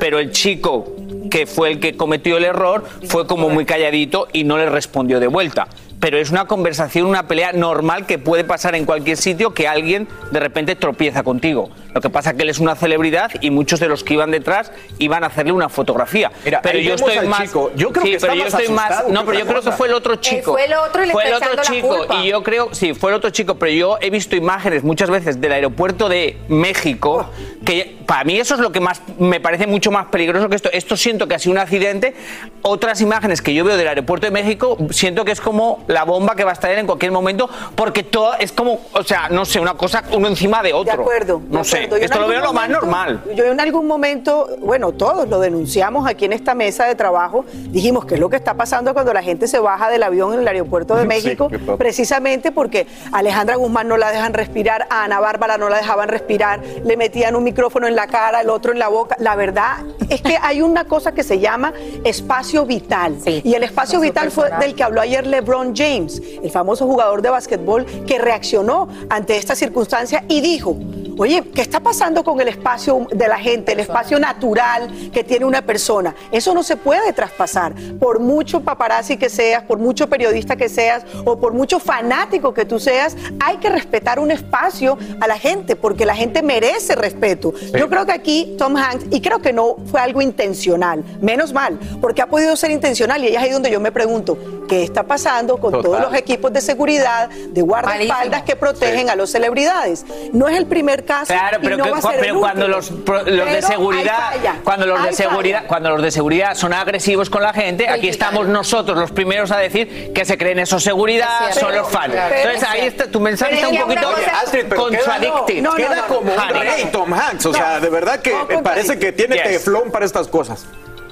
[0.00, 0.96] pero el chico
[1.30, 5.20] que fue el que cometió el error fue como muy calladito y no le respondió
[5.20, 5.68] de vuelta.
[6.02, 10.08] Pero es una conversación, una pelea normal que puede pasar en cualquier sitio que alguien
[10.32, 11.70] de repente tropieza contigo.
[11.94, 14.32] Lo que pasa es que él es una celebridad y muchos de los que iban
[14.32, 16.32] detrás iban a hacerle una fotografía.
[16.44, 17.42] Mira, pero yo estoy más.
[17.42, 17.70] chico.
[17.76, 19.06] Yo creo sí, que pero yo estoy más.
[19.10, 20.54] No, pero yo creo que fue el otro chico.
[20.54, 22.06] fue el otro y le Fue el otro chico.
[22.20, 25.40] Y yo creo, sí, fue el otro chico, pero yo he visto imágenes muchas veces
[25.40, 27.30] del aeropuerto de México,
[27.64, 30.68] que para mí eso es lo que más me parece mucho más peligroso que esto.
[30.70, 32.14] Esto siento que ha sido un accidente.
[32.60, 36.36] Otras imágenes que yo veo del aeropuerto de México, siento que es como la bomba
[36.36, 39.60] que va a estallar en cualquier momento, porque todo es como, o sea, no sé,
[39.60, 40.94] una cosa uno encima de otro.
[40.94, 41.40] De acuerdo.
[41.48, 42.04] No de sé, acuerdo.
[42.04, 43.24] Esto lo veo lo más normal.
[43.34, 48.04] Yo en algún momento, bueno, todos lo denunciamos aquí en esta mesa de trabajo, dijimos
[48.04, 50.48] que es lo que está pasando cuando la gente se baja del avión en el
[50.48, 51.48] aeropuerto de México,
[51.78, 56.10] precisamente porque a Alejandra Guzmán no la dejan respirar, a Ana Bárbara no la dejaban
[56.10, 59.16] respirar, le metían un micrófono en la cara, el otro en la boca.
[59.18, 59.78] La verdad
[60.08, 61.72] es que hay una cosa que se llama
[62.04, 63.16] espacio vital.
[63.26, 67.30] y el espacio vital fue del que habló ayer LeBron James, el famoso jugador de
[67.30, 70.76] básquetbol que reaccionó ante esta circunstancia y dijo,
[71.18, 75.44] oye, ¿qué está pasando con el espacio de la gente, el espacio natural que tiene
[75.44, 76.14] una persona?
[76.30, 77.74] Eso no se puede traspasar.
[77.98, 82.64] Por mucho paparazzi que seas, por mucho periodista que seas o por mucho fanático que
[82.64, 87.52] tú seas, hay que respetar un espacio a la gente porque la gente merece respeto.
[87.82, 91.76] Yo creo que aquí Tom Hanks, y creo que no fue algo intencional, menos mal,
[92.00, 95.02] porque ha podido ser intencional y ahí es ahí donde yo me pregunto, ¿qué está
[95.02, 95.82] pasando con Total.
[95.90, 100.04] todos los equipos de seguridad, de guardaespaldas que protegen a las celebridades?
[100.32, 102.40] No es el primer caso Claro, y pero, no que- va a ser pero el
[102.40, 105.66] cuando los, pro- los de seguridad, cuando los de seguridad, falla.
[105.68, 109.58] cuando los de seguridad son agresivos con la gente, aquí estamos nosotros los primeros a
[109.58, 112.14] decir que se creen esos seguridad, Es son los fans.
[112.14, 115.62] Entonces ahí está, tu mensaje Pero está un poquito contradicted.
[115.62, 116.62] no, no, Queda como un Honey.
[116.62, 119.44] rey Tom Hanks, o sea, de verdad que parece que tiene Yes.
[119.44, 120.64] teflón para estas cosas.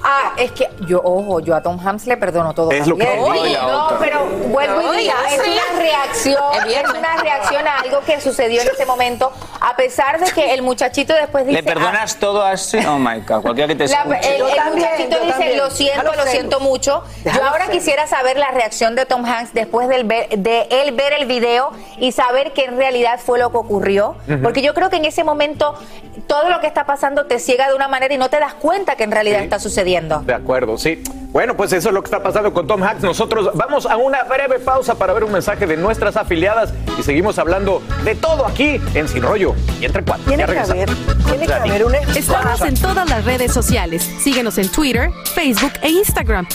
[0.03, 2.71] Ah, es que yo, ojo, yo a Tom Hanks le perdono todo.
[2.71, 3.23] Es lo que también.
[3.33, 3.41] digo.
[3.43, 7.77] Oye, no, pero vuelvo No, y digo, ya es una reacción, es una reacción a
[7.81, 11.63] algo que sucedió en ese momento, a pesar de que el muchachito después dice, ¿Le
[11.63, 12.79] perdonas todo así?
[12.83, 14.37] Oh my God, cualquiera que te La- escuche.
[14.37, 15.57] el, también, muchachito dice, también.
[15.59, 16.31] lo siento, Déjalo lo ser.
[16.31, 17.03] siento mucho.
[17.23, 17.73] Déjalo yo ahora ser.
[17.75, 21.69] quisiera saber la reacción de Tom Hanks después del ver- de él ver el video
[21.99, 24.15] y saber qué en realidad fue lo que ocurrió.
[24.41, 25.75] Porque yo creo que en ese momento
[26.21, 28.95] todo lo que está pasando te ciega de una manera y no te das cuenta
[28.95, 29.43] que en realidad Sí.
[29.45, 30.19] está sucediendo.
[30.19, 31.01] De acuerdo, sí.
[31.31, 33.03] Bueno, pues eso es lo que está pasando con Tom Hanks.
[33.03, 37.39] Nosotros vamos a una breve pausa para ver un mensaje de nuestras afiliadas y seguimos
[37.39, 40.25] hablando de todo aquí en Sin Rollo y entre cuatro.
[40.27, 40.89] Tiene que haber,
[41.25, 44.03] tiene que haber un Estamos en todas las redes sociales.
[44.21, 46.45] Síguenos en Twitter, Facebook e Instagram.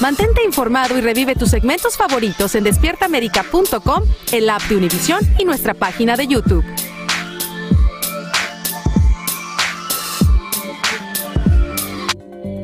[0.00, 5.74] Mantente informado y revive tus segmentos favoritos en despiertamerica.com, el app de Univision y nuestra
[5.74, 6.64] página de YouTube.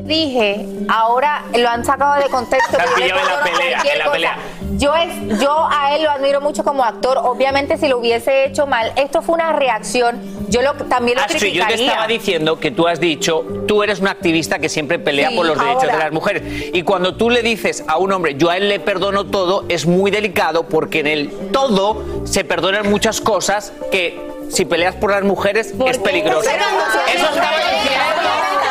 [0.05, 2.77] Dije, ahora lo han sacado de contexto.
[2.89, 4.13] Yo pilló en la perdono pelea, cualquier en la cosa.
[4.13, 4.37] pelea.
[4.77, 7.17] Yo, es, yo a él lo admiro mucho como actor.
[7.23, 10.21] Obviamente, si lo hubiese hecho mal, esto fue una reacción.
[10.49, 11.85] Yo lo, también lo Astrid, yo te criticaría.
[11.85, 15.45] estaba diciendo que tú has dicho, tú eres una activista que siempre pelea Sí, por
[15.45, 16.43] los derechos de las mujeres.
[16.73, 19.85] Y cuando tú le dices a un hombre, yo a él le perdono todo, es
[19.85, 25.23] muy delicado porque en el todo se perdonan muchas cosas que si peleas por las
[25.23, 26.49] mujeres es peligroso.
[26.49, 28.64] Eso estaba diciendo.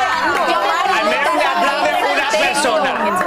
[2.55, 3.24] Persona.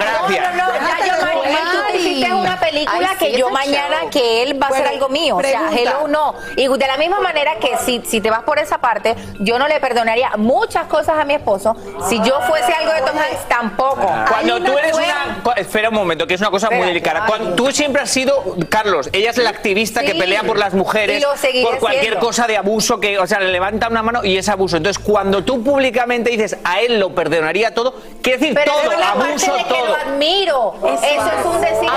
[2.58, 4.10] Una película Ay, que sí, yo ese mañana show.
[4.10, 5.36] que él va a hacer Bueno, algo mío.
[5.38, 5.82] O sea, pregunta.
[5.82, 6.36] hello no.
[6.56, 9.68] Y de la misma manera que si, si te vas por esa parte, yo no
[9.68, 11.76] le perdonaría muchas cosas a mi esposo.
[12.10, 14.08] Si yo fuese algo de Tom Hanks, tampoco.
[14.30, 15.54] Cuando Hay tú eres fue- una.
[15.56, 17.26] Espera un momento, que es una cosa muy delicada.
[17.26, 20.20] Cuando, tú siempre has sido, Carlos, ella es la activista que Sí.
[20.20, 22.20] pelea por las mujeres, Y lo seguiré por cualquier siendo.
[22.26, 24.78] cosa de abuso que, o sea, le levanta una mano y es abuso.
[24.78, 29.54] Entonces, cuando tú públicamente dices a él lo perdonaría todo, quiere decir Pero todo, abuso,
[29.54, 29.88] de que todo.
[29.88, 30.74] lo admiro.
[30.86, 31.06] Eso,
[31.40, 31.90] es un decir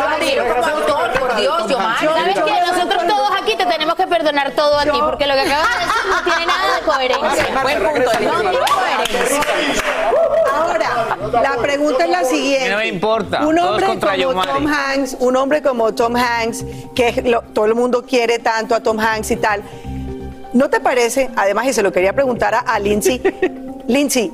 [0.00, 0.24] Yomari.
[0.38, 2.06] admiro como actor, por Dios, Yomari.
[2.06, 2.60] ¿Sabes qué?
[2.72, 5.78] Nosotros todos aquí te tenemos que perdonar todo a ti, porque lo que acabas de
[5.84, 7.62] decir no tiene nada de coherencia.
[7.62, 8.10] Buen punto.
[8.20, 9.42] No tiene coherencia.
[10.52, 12.70] Ahora, la pregunta es la siguiente.
[12.70, 14.50] No me importa, Un hombre como Yomari.
[14.52, 18.80] Tom Hanks, un hombre como Tom Hanks, que lo- todo el mundo quiere tanto a
[18.80, 19.62] Tom Hanks y tal.
[20.52, 23.20] ¿No te parece, además, y se lo quería preguntar a, a Lindsay,
[23.86, 24.32] Lindsay,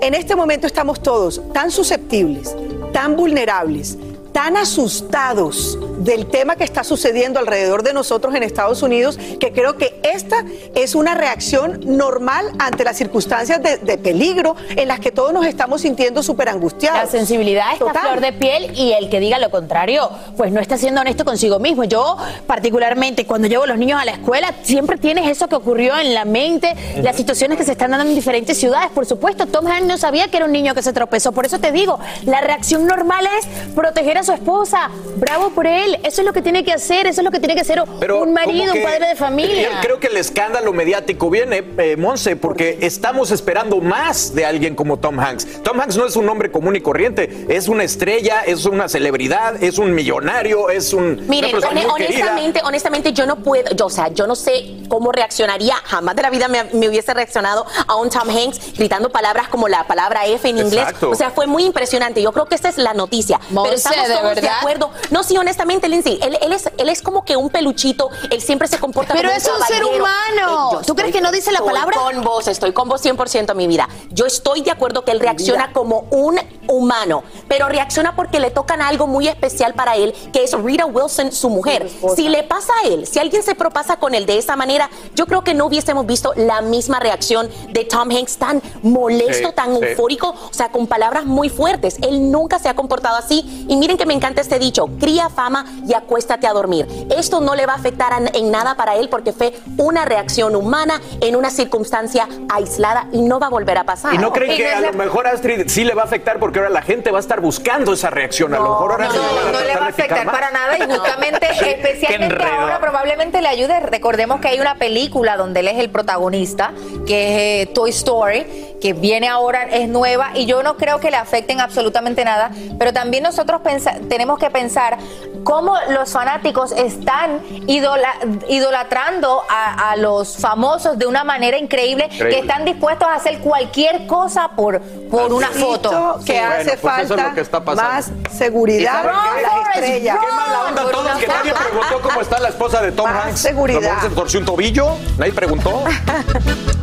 [0.00, 2.54] en este momento estamos todos tan susceptibles,
[2.92, 3.98] tan vulnerables,
[4.38, 9.76] tan asustados del tema que está sucediendo alrededor de nosotros en Estados Unidos que creo
[9.76, 10.44] que esta
[10.76, 15.44] es una reacción normal ante las circunstancias de, de peligro en las que todos nos
[15.44, 17.00] estamos sintiendo súper angustiados.
[17.00, 18.02] La sensibilidad está a Total.
[18.02, 21.58] flor de piel y el que diga lo contrario, pues no está siendo honesto consigo
[21.58, 21.82] mismo.
[21.82, 22.16] Yo,
[22.46, 26.14] particularmente, cuando llevo a los niños a la escuela, siempre tienes eso que ocurrió en
[26.14, 28.90] la mente, las situaciones que se están dando en diferentes ciudades.
[28.94, 31.32] Por supuesto, Tom Hanks no sabía que era un niño que se tropezó.
[31.32, 34.90] Por eso te digo, la reacción normal es proteger a su esposa.
[35.16, 35.98] Bravo por él.
[36.02, 37.06] Eso es lo que tiene que hacer.
[37.06, 39.70] Eso es lo que tiene que hacer Pero un marido, un padre de familia.
[39.72, 44.74] Yo creo que el escándalo mediático viene, eh, Monse, porque estamos esperando más de alguien
[44.74, 45.62] como Tom Hanks.
[45.62, 49.62] Tom Hanks no es un hombre común y corriente, es una estrella, es una celebridad,
[49.62, 51.26] es un millonario, es un.
[51.26, 51.54] Miren,
[51.90, 56.22] honestamente, honestamente, yo no puedo, yo, o sea, yo no sé cómo reaccionaría, jamás de
[56.22, 60.26] la vida me, me hubiese reaccionado a un Tom Hanks gritando palabras como la palabra
[60.26, 60.82] F en inglés.
[60.82, 61.10] Exacto.
[61.10, 62.20] O sea, fue muy impresionante.
[62.20, 63.40] Yo creo que esta es la noticia.
[63.50, 64.90] Monse, Pero estamos ¿de todos de, acuerdo.
[65.10, 68.68] No, sí, honestamente, Lindsay, él, él es, él es como que un peluchito, él siempre
[68.68, 70.70] se comporta Pero como es un ser humano.
[70.72, 71.96] Eh, yo ¿Tú crees que no dice la estoy palabra?
[71.96, 73.88] con vos, estoy con vos 100% mi vida.
[74.10, 78.82] Yo estoy de acuerdo que él reacciona como un humano, pero reacciona porque le tocan
[78.82, 81.90] algo muy especial para él, que es Rita Wilson, su mujer.
[82.16, 85.26] Si le pasa a él, si alguien se propasa con él de esa manera, yo
[85.26, 89.76] creo que no hubiésemos visto la misma reacción de Tom Hanks tan molesto, Sí, tan
[89.76, 89.84] sí.
[89.84, 91.96] eufórico, o sea, con palabras muy fuertes.
[92.02, 93.66] Él nunca se ha comportado así.
[93.68, 96.86] Y miren que me encanta este dicho, cría fama y acuéstate a dormir.
[97.14, 100.56] Esto no le va a afectar a- en nada para él porque fue una reacción
[100.56, 104.14] humana en una circunstancia aislada y no va a volver a pasar.
[104.14, 106.70] ¿Y no creen que a lo mejor Astrid sí le va a afectar porque ahora
[106.70, 108.54] la gente va a estar buscando esa reacción?
[108.54, 112.44] A lo mejor ahora No, no le va a afectar para nada y justamente, especialmente
[112.44, 113.80] ahora probablemente le ayude.
[113.80, 116.72] Recordemos que hay una película donde él es el protagonista,
[117.06, 121.10] que es eh, Toy Story, que viene ahora, es nueva y yo no creo que
[121.10, 124.98] le afecten absolutamente nada, pero también nosotros pensa- tenemos que pensar
[125.44, 128.18] cómo los fanáticos están idola-
[128.48, 132.30] idolatrando a, a los famosos de una manera increíble, Increíble.
[132.34, 136.18] que están dispuestos a hacer cualquier cosa por, por una foto.
[136.24, 137.32] que hace falta
[137.74, 139.42] más seguridad ¿Y saben en qué?
[139.42, 140.18] las estrellas.
[140.20, 143.40] Qué mala onda todos que nadie preguntó cómo está la esposa de Tom Más Hanks.
[143.40, 143.90] seguridad.
[143.98, 144.88] ¿A lo se torció un tobillo?
[145.18, 145.82] Nadie preguntó.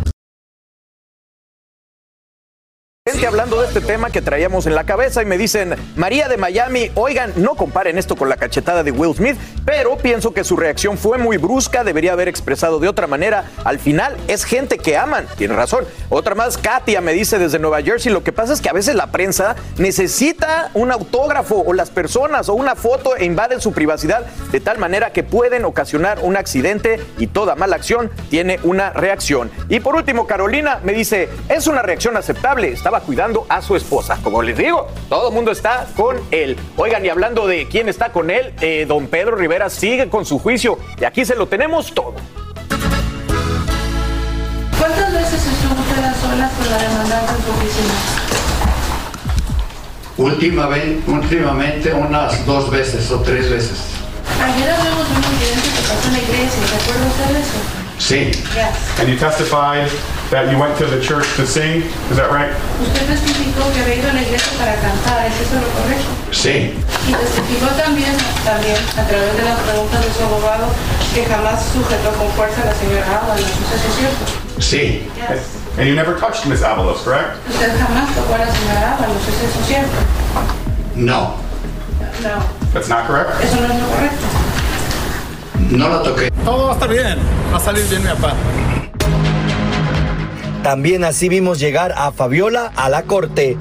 [3.15, 6.35] Gente hablando de este tema que traíamos en la cabeza y me dicen, María de
[6.35, 10.57] Miami, oigan, no comparen esto con la cachetada de Will Smith, pero pienso que su
[10.57, 13.45] reacción fue muy brusca, debería haber expresado de otra manera.
[13.63, 15.85] Al final es gente que aman, tiene razón.
[16.09, 18.95] Otra más, Katia me dice desde Nueva Jersey, lo que pasa es que a veces
[18.95, 24.25] la prensa necesita un autógrafo o las personas o una foto e invaden su privacidad
[24.51, 29.49] de tal manera que pueden ocasionar un accidente y toda mala acción tiene una reacción.
[29.69, 34.19] Y por último, Carolina me dice, es una reacción aceptable, estaba cuidando a su esposa.
[34.23, 36.57] Como les digo, todo el mundo está con él.
[36.77, 40.39] Oigan, y hablando de quién está con él, eh, don Pedro Rivera sigue con su
[40.39, 42.15] juicio y aquí se lo tenemos todo.
[44.77, 47.93] ¿Cuántas veces estuvo usted a solas con la demandante en su oficina?
[50.17, 53.79] Últimamente, últimamente unas dos veces o tres veces.
[54.41, 57.59] Ayer hablamos de un incidente que pasó en la iglesia, ¿se acuerda usted de eso?
[57.97, 58.31] Sí.
[58.53, 58.99] Yes.
[58.99, 59.89] And you testified
[60.31, 62.49] that you went to the church to sing, is that right?
[62.81, 66.09] Usted testificó que había ido a la iglesia para cantar, ¿es eso lo correcto?
[66.31, 66.73] Sí.
[67.07, 70.65] Y testificó también, también a través de las preguntas de su abogado,
[71.13, 74.23] que jamás sujetó con fuerza a la señora Ábalos, ¿es eso cierto?
[74.59, 75.07] Sí.
[75.77, 77.37] And you never touched Miss Avalos, correct?
[77.49, 79.97] Usted jamás tocó a la señora Ábalos, ¿es eso cierto?
[80.95, 81.35] No.
[82.23, 82.39] No,
[82.73, 83.29] That's not correct?
[83.43, 84.25] eso no es lo correcto.
[85.71, 86.31] No lo toqué.
[86.45, 87.17] Todo va a estar bien.
[87.53, 88.33] Va a salir bien mi papá.
[90.65, 93.55] También así vimos llegar a Fabiola a la corte.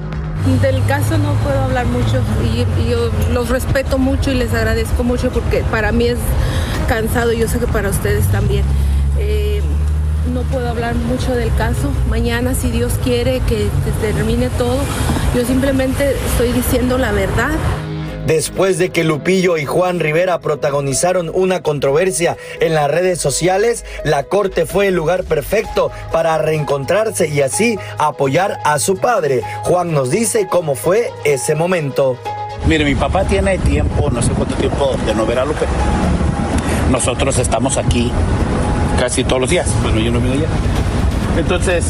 [0.63, 5.29] Del caso no puedo hablar mucho y, yo los respeto mucho y les agradezco mucho
[5.29, 6.17] porque para mí es
[6.89, 8.65] cansado y yo sé que para ustedes también.
[9.19, 9.61] Eh,
[10.33, 11.91] no puedo hablar mucho del caso.
[12.09, 13.69] Mañana, si Dios quiere que
[14.01, 14.79] termine todo,
[15.35, 17.51] yo simplemente estoy diciendo la verdad.
[18.25, 24.23] Después de que Lupillo y Juan Rivera protagonizaron una controversia en las redes sociales, la
[24.23, 29.43] corte fue el lugar perfecto para reencontrarse y así apoyar a su padre.
[29.63, 32.17] Juan nos dice cómo fue ese momento.
[32.65, 35.65] Mire, mi papá tiene tiempo, no sé cuánto tiempo, de no ver a Lupe.
[36.89, 38.11] Nosotros estamos aquí
[38.99, 39.67] casi todos los días.
[39.83, 40.47] Bueno, yo no vino ayer.
[41.37, 41.85] Entonces,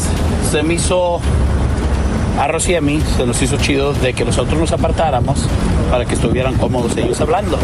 [0.50, 1.20] se me hizo
[2.38, 5.40] a Rosy y a mí, se nos hizo chido de que nosotros nos apartáramos
[5.90, 7.56] para que estuvieran cómodos ellos hablando.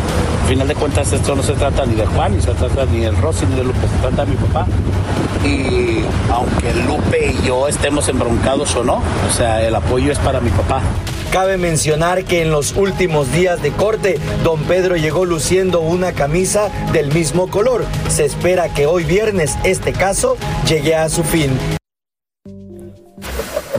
[0.42, 3.00] Al final de cuentas, esto no se trata ni de Juan, ni se trata ni
[3.00, 4.66] de Rosy, ni de Lupe, se trata de mi papá.
[5.44, 10.40] Y aunque Lupe y yo estemos embroncados o no, o sea, el apoyo es para
[10.40, 10.80] mi papá.
[11.32, 16.68] Cabe mencionar que en los últimos días de corte, don Pedro llegó luciendo una camisa
[16.92, 17.86] del mismo color.
[18.08, 21.50] Se espera que hoy viernes este caso llegue a su fin.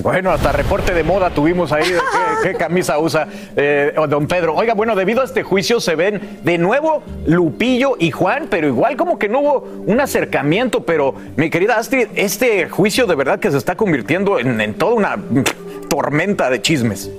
[0.02, 2.00] Bueno, hasta reporte de moda tuvimos ahí de
[2.42, 4.56] qué, camisa usa eh, don Pedro.
[4.56, 8.98] Oiga, bueno, debido a este juicio se ven de nuevo Lupillo y Juan, pero igual
[8.98, 10.84] como que no hubo un acercamiento.
[10.84, 15.18] Pero mi querida Astrid, este juicio de verdad que se está convirtiendo en, toda una
[15.90, 17.10] tormenta de chismes.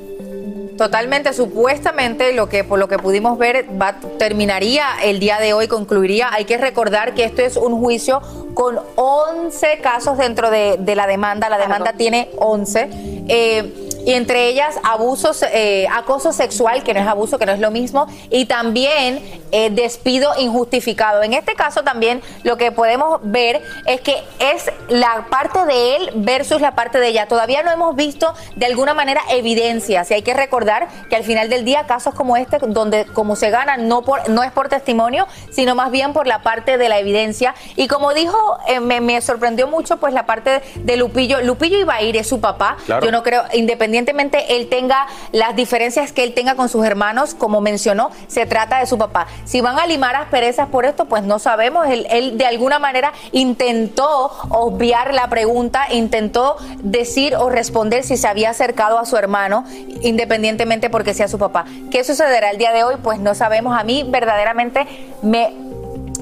[0.76, 5.68] Totalmente, supuestamente lo que por lo que pudimos ver va, terminaría el día de hoy,
[5.68, 6.32] concluiría.
[6.32, 8.20] Hay que recordar que esto es un juicio
[8.54, 11.48] con 11 casos dentro de, de la demanda.
[11.48, 12.88] La demanda tiene 11.
[13.28, 17.60] Eh, y entre ellas abusos, eh, acoso sexual, que no es abuso, que no es
[17.60, 21.22] lo mismo, y también eh, despido injustificado.
[21.22, 26.10] En este caso también lo que podemos ver es que es la parte de él
[26.16, 27.26] versus la parte de ella.
[27.26, 31.48] Todavía no hemos visto de alguna manera evidencias y hay que recordar que al final
[31.48, 35.26] del día casos como este, donde como se gana no, por, no es por testimonio,
[35.50, 37.54] sino más bien por la parte de la evidencia.
[37.76, 41.40] Y como dijo, eh, me, me sorprendió mucho pues la parte de Lupillo.
[41.40, 42.76] Lupillo iba a ir, es su papá.
[42.84, 43.06] Claro.
[43.06, 47.60] Yo no creo, independientemente él tenga las diferencias que él tenga con sus hermanos, como
[47.60, 49.26] mencionó, se trata de su papá.
[49.44, 51.86] Si van a limar asperezas por esto, pues no sabemos.
[51.88, 58.28] Él, él de alguna manera intentó obviar la pregunta, intentó decir o responder si se
[58.28, 59.64] había acercado a su hermano,
[60.02, 61.64] independientemente porque sea su papá.
[61.90, 62.96] ¿Qué sucederá el día de hoy?
[63.02, 63.78] Pues no sabemos.
[63.78, 64.86] A mí verdaderamente
[65.22, 65.63] me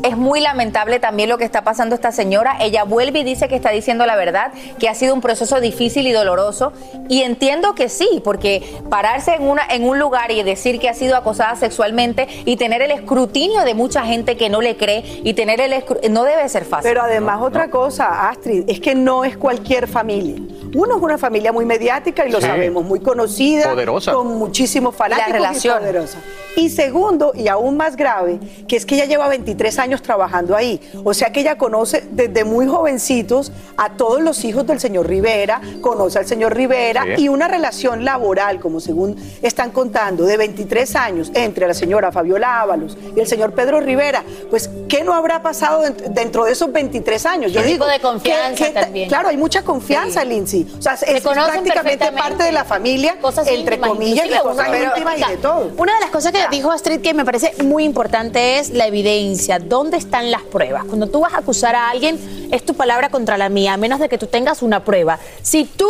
[0.03, 2.57] es muy lamentable también lo que está pasando esta señora.
[2.61, 6.07] Ella vuelve y dice que está diciendo la verdad, que ha sido un proceso difícil
[6.07, 6.73] y doloroso.
[7.09, 10.95] Y entiendo que sí, porque pararse en, una, en un lugar y decir que ha
[10.95, 15.35] sido acosada sexualmente y tener el escrutinio de mucha gente que no le cree y
[15.35, 16.89] tener el escru- no debe ser fácil.
[16.91, 20.37] Pero además otra cosa, Astrid, es que no es cualquier familia.
[20.75, 22.47] Uno es una familia muy mediática y lo Sí.
[22.47, 24.13] sabemos, muy conocida, Poderosa.
[24.15, 25.77] con muchísimos fanáticos La relación.
[25.77, 26.19] y poderosa.
[26.57, 28.39] Y segundo, y aún más grave,
[28.69, 30.81] que es que ella lleva 23 años trabajando ahí.
[31.05, 35.61] O sea que ella conoce desde muy jovencitos a todos los hijos del señor Rivera,
[35.81, 37.25] conoce al señor Rivera Sí.
[37.25, 42.61] y una relación laboral, como según están contando, de 23 años entre la señora Fabiola
[42.61, 44.23] Ábalos y el señor Pedro Rivera.
[44.51, 47.53] Pues, ¿qué no habrá pasado dent- dentro de esos 23 años?
[47.53, 49.09] Yo Un digo, tipo de confianza ¿qué- qué ta- también.
[49.09, 50.67] Claro, hay mucha confianza, Lindsay.
[50.79, 55.19] O sea, es, prácticamente parte de la familia, Cosas entre íntimas, comillas, inclusive cosas íntimas
[55.19, 55.71] y de todo.
[55.77, 59.59] Una de las cosas que dijo Astrid que me parece muy importante es la evidencia.
[59.59, 60.85] ¿Dónde están las pruebas?
[60.85, 64.01] Cuando tú vas a acusar a alguien, es tu palabra contra la mía, a menos
[64.01, 65.19] de que tú tengas una prueba.
[65.43, 65.89] Si tú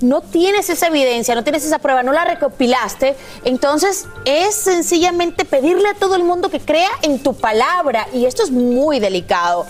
[0.00, 3.14] no tienes esa evidencia, no tienes esa prueba, no la recopilaste,
[3.44, 8.06] entonces es sencillamente pedirle a todo el mundo que crea en tu palabra.
[8.12, 9.66] Y esto es muy delicado.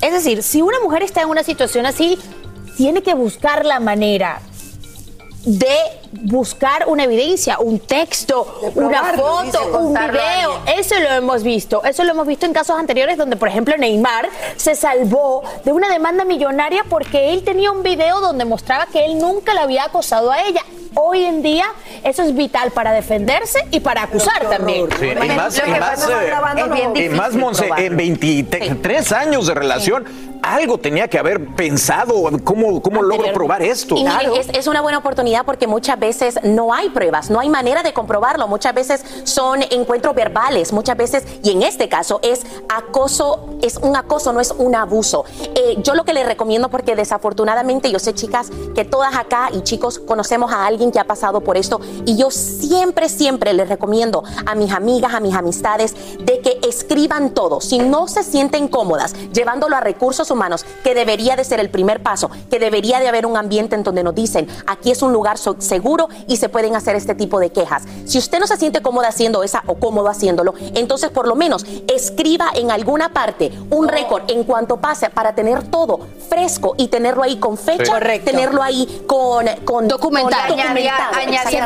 [0.00, 2.18] Es decir, si una mujer está en una situación así,
[2.76, 4.40] tiene que buscar la manera
[5.56, 5.76] de
[6.12, 10.60] buscar una evidencia, un texto, una foto, un video.
[10.76, 11.82] Eso lo hemos visto.
[11.84, 15.88] Eso lo hemos visto en casos anteriores donde, por ejemplo, Neymar se salvó de una
[15.90, 20.30] demanda millonaria porque él tenía un video donde mostraba que él nunca la había acosado
[20.30, 20.62] a ella.
[20.94, 21.66] Hoy en día
[22.02, 24.88] eso es vital para defenderse y para acusar también.
[24.98, 30.04] Sí, y más, y más, eh, y más, Monse, en 23 años de relación,
[30.54, 33.96] algo tenía que haber pensado, ¿cómo, cómo logro probar esto?
[33.96, 37.82] Y es, es una buena oportunidad porque muchas veces no hay pruebas, no hay manera
[37.82, 38.48] de comprobarlo.
[38.48, 43.96] Muchas veces son encuentros verbales, muchas veces, y en este caso es acoso, es un
[43.96, 45.24] acoso, no es un abuso.
[45.54, 49.62] Eh, yo lo que les recomiendo, porque desafortunadamente yo sé, chicas, que todas acá y
[49.62, 54.22] chicos conocemos a alguien que ha pasado por esto, y yo siempre, siempre les recomiendo
[54.46, 57.60] a mis amigas, a mis amistades, de que escriban todo.
[57.60, 60.37] Si no se sienten cómodas llevándolo a recursos humanos,
[60.84, 64.02] que debería de ser el primer paso, que debería de haber un ambiente en donde
[64.02, 67.84] nos dicen, aquí es un lugar seguro y se pueden hacer este tipo de quejas.
[68.06, 71.64] Si usted no se siente cómoda haciendo esa o cómodo haciéndolo, entonces por lo menos
[71.92, 77.22] escriba en alguna parte un récord en cuanto pase para tener todo fresco y tenerlo
[77.22, 77.92] ahí con fecha,
[78.24, 78.24] Sí.
[78.32, 81.58] Tenerlo ahí con, con documentar, con añadir, añadir-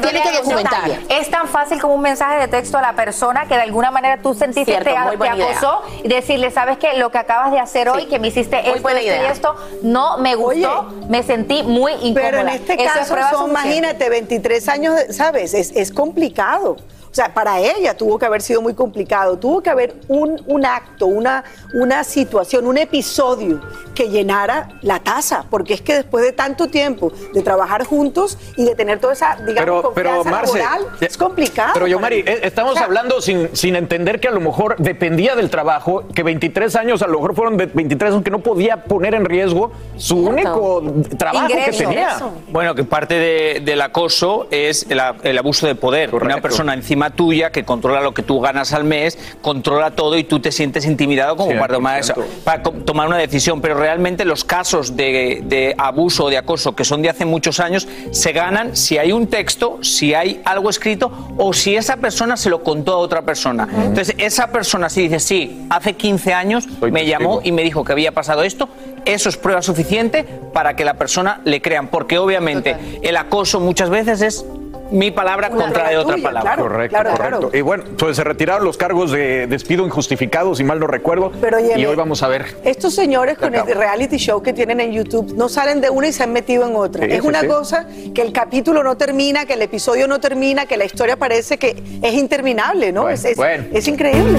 [0.62, 1.20] Exactamente.
[1.20, 4.20] Es tan fácil como un mensaje de texto a la persona que de alguna manera
[4.22, 6.94] tú sentiste Cierto, te, te acosó y decirle, ¿sabes qué?
[6.96, 9.32] Lo que acabas de hacer hoy, que me hiciste Muy esto, buena esto y idea.
[9.32, 12.14] esto, no me gustó, me sentí muy incómoda.
[12.14, 15.54] Pero en este Eso caso son, imagínate, 23 años, de- ¿sabes?
[15.54, 16.76] Es, es complicado.
[17.12, 19.36] O sea, para ella tuvo que haber sido muy complicado.
[19.38, 21.44] Tuvo que haber un, un acto, una,
[21.74, 23.60] una situación, un episodio
[23.94, 28.64] que llenara la taza, porque es que después de tanto tiempo de trabajar juntos y
[28.64, 31.72] de tener toda esa, digamos, Pero, pero confianza Marce, laboral, es complicado.
[31.74, 34.76] Pero yo, Mari, eh, estamos O sea, hablando sin, sin entender que a lo mejor
[34.78, 38.38] dependía del trabajo, que 23 años, a lo mejor fueron de 23 años que no
[38.38, 40.82] podía poner en riesgo su único
[41.18, 42.18] trabajo que tenía.
[42.48, 46.14] Bueno, que parte de- del acoso es el, abuso de poder.
[46.14, 50.24] Una persona encima tuya que controla lo que tú ganas al mes, controla todo y
[50.24, 53.60] tú te sientes intimidado como para tomar, esa- para tomar una decisión.
[53.60, 57.60] Pero realmente los casos de, de abuso o de acoso que son de hace muchos
[57.60, 62.36] años se ganan si hay un texto, si hay algo escrito o si esa persona
[62.36, 63.68] se lo contó a otra persona.
[63.76, 67.92] Entonces, esa persona si dice, sí, hace 15 años me llamó y me dijo que
[67.92, 68.68] había pasado esto,
[69.04, 73.90] eso es prueba suficiente para que la persona le crean, porque obviamente el acoso muchas
[73.90, 74.44] veces es
[74.92, 76.54] mi palabra Una contra de otra tuya, palabra.
[76.54, 77.38] claro, Correcto, claro, correcto.
[77.40, 77.56] claro.
[77.56, 81.32] Y bueno, pues se retiraron los cargos de despido injustificado, si mal no recuerdo.
[81.40, 82.46] Pero, y hoy vamos a ver.
[82.64, 86.12] Estos señores con el reality show que tienen en YouTube no salen de una y
[86.12, 87.04] se han metido en otra.
[87.06, 87.46] Sí, es sí, una sí.
[87.48, 91.58] cosa que el capítulo no termina, que el episodio no termina, que la historia parece
[91.58, 93.02] que es interminable, ¿no?
[93.02, 93.64] Bueno, es, es- bueno.
[93.72, 94.38] es increíble.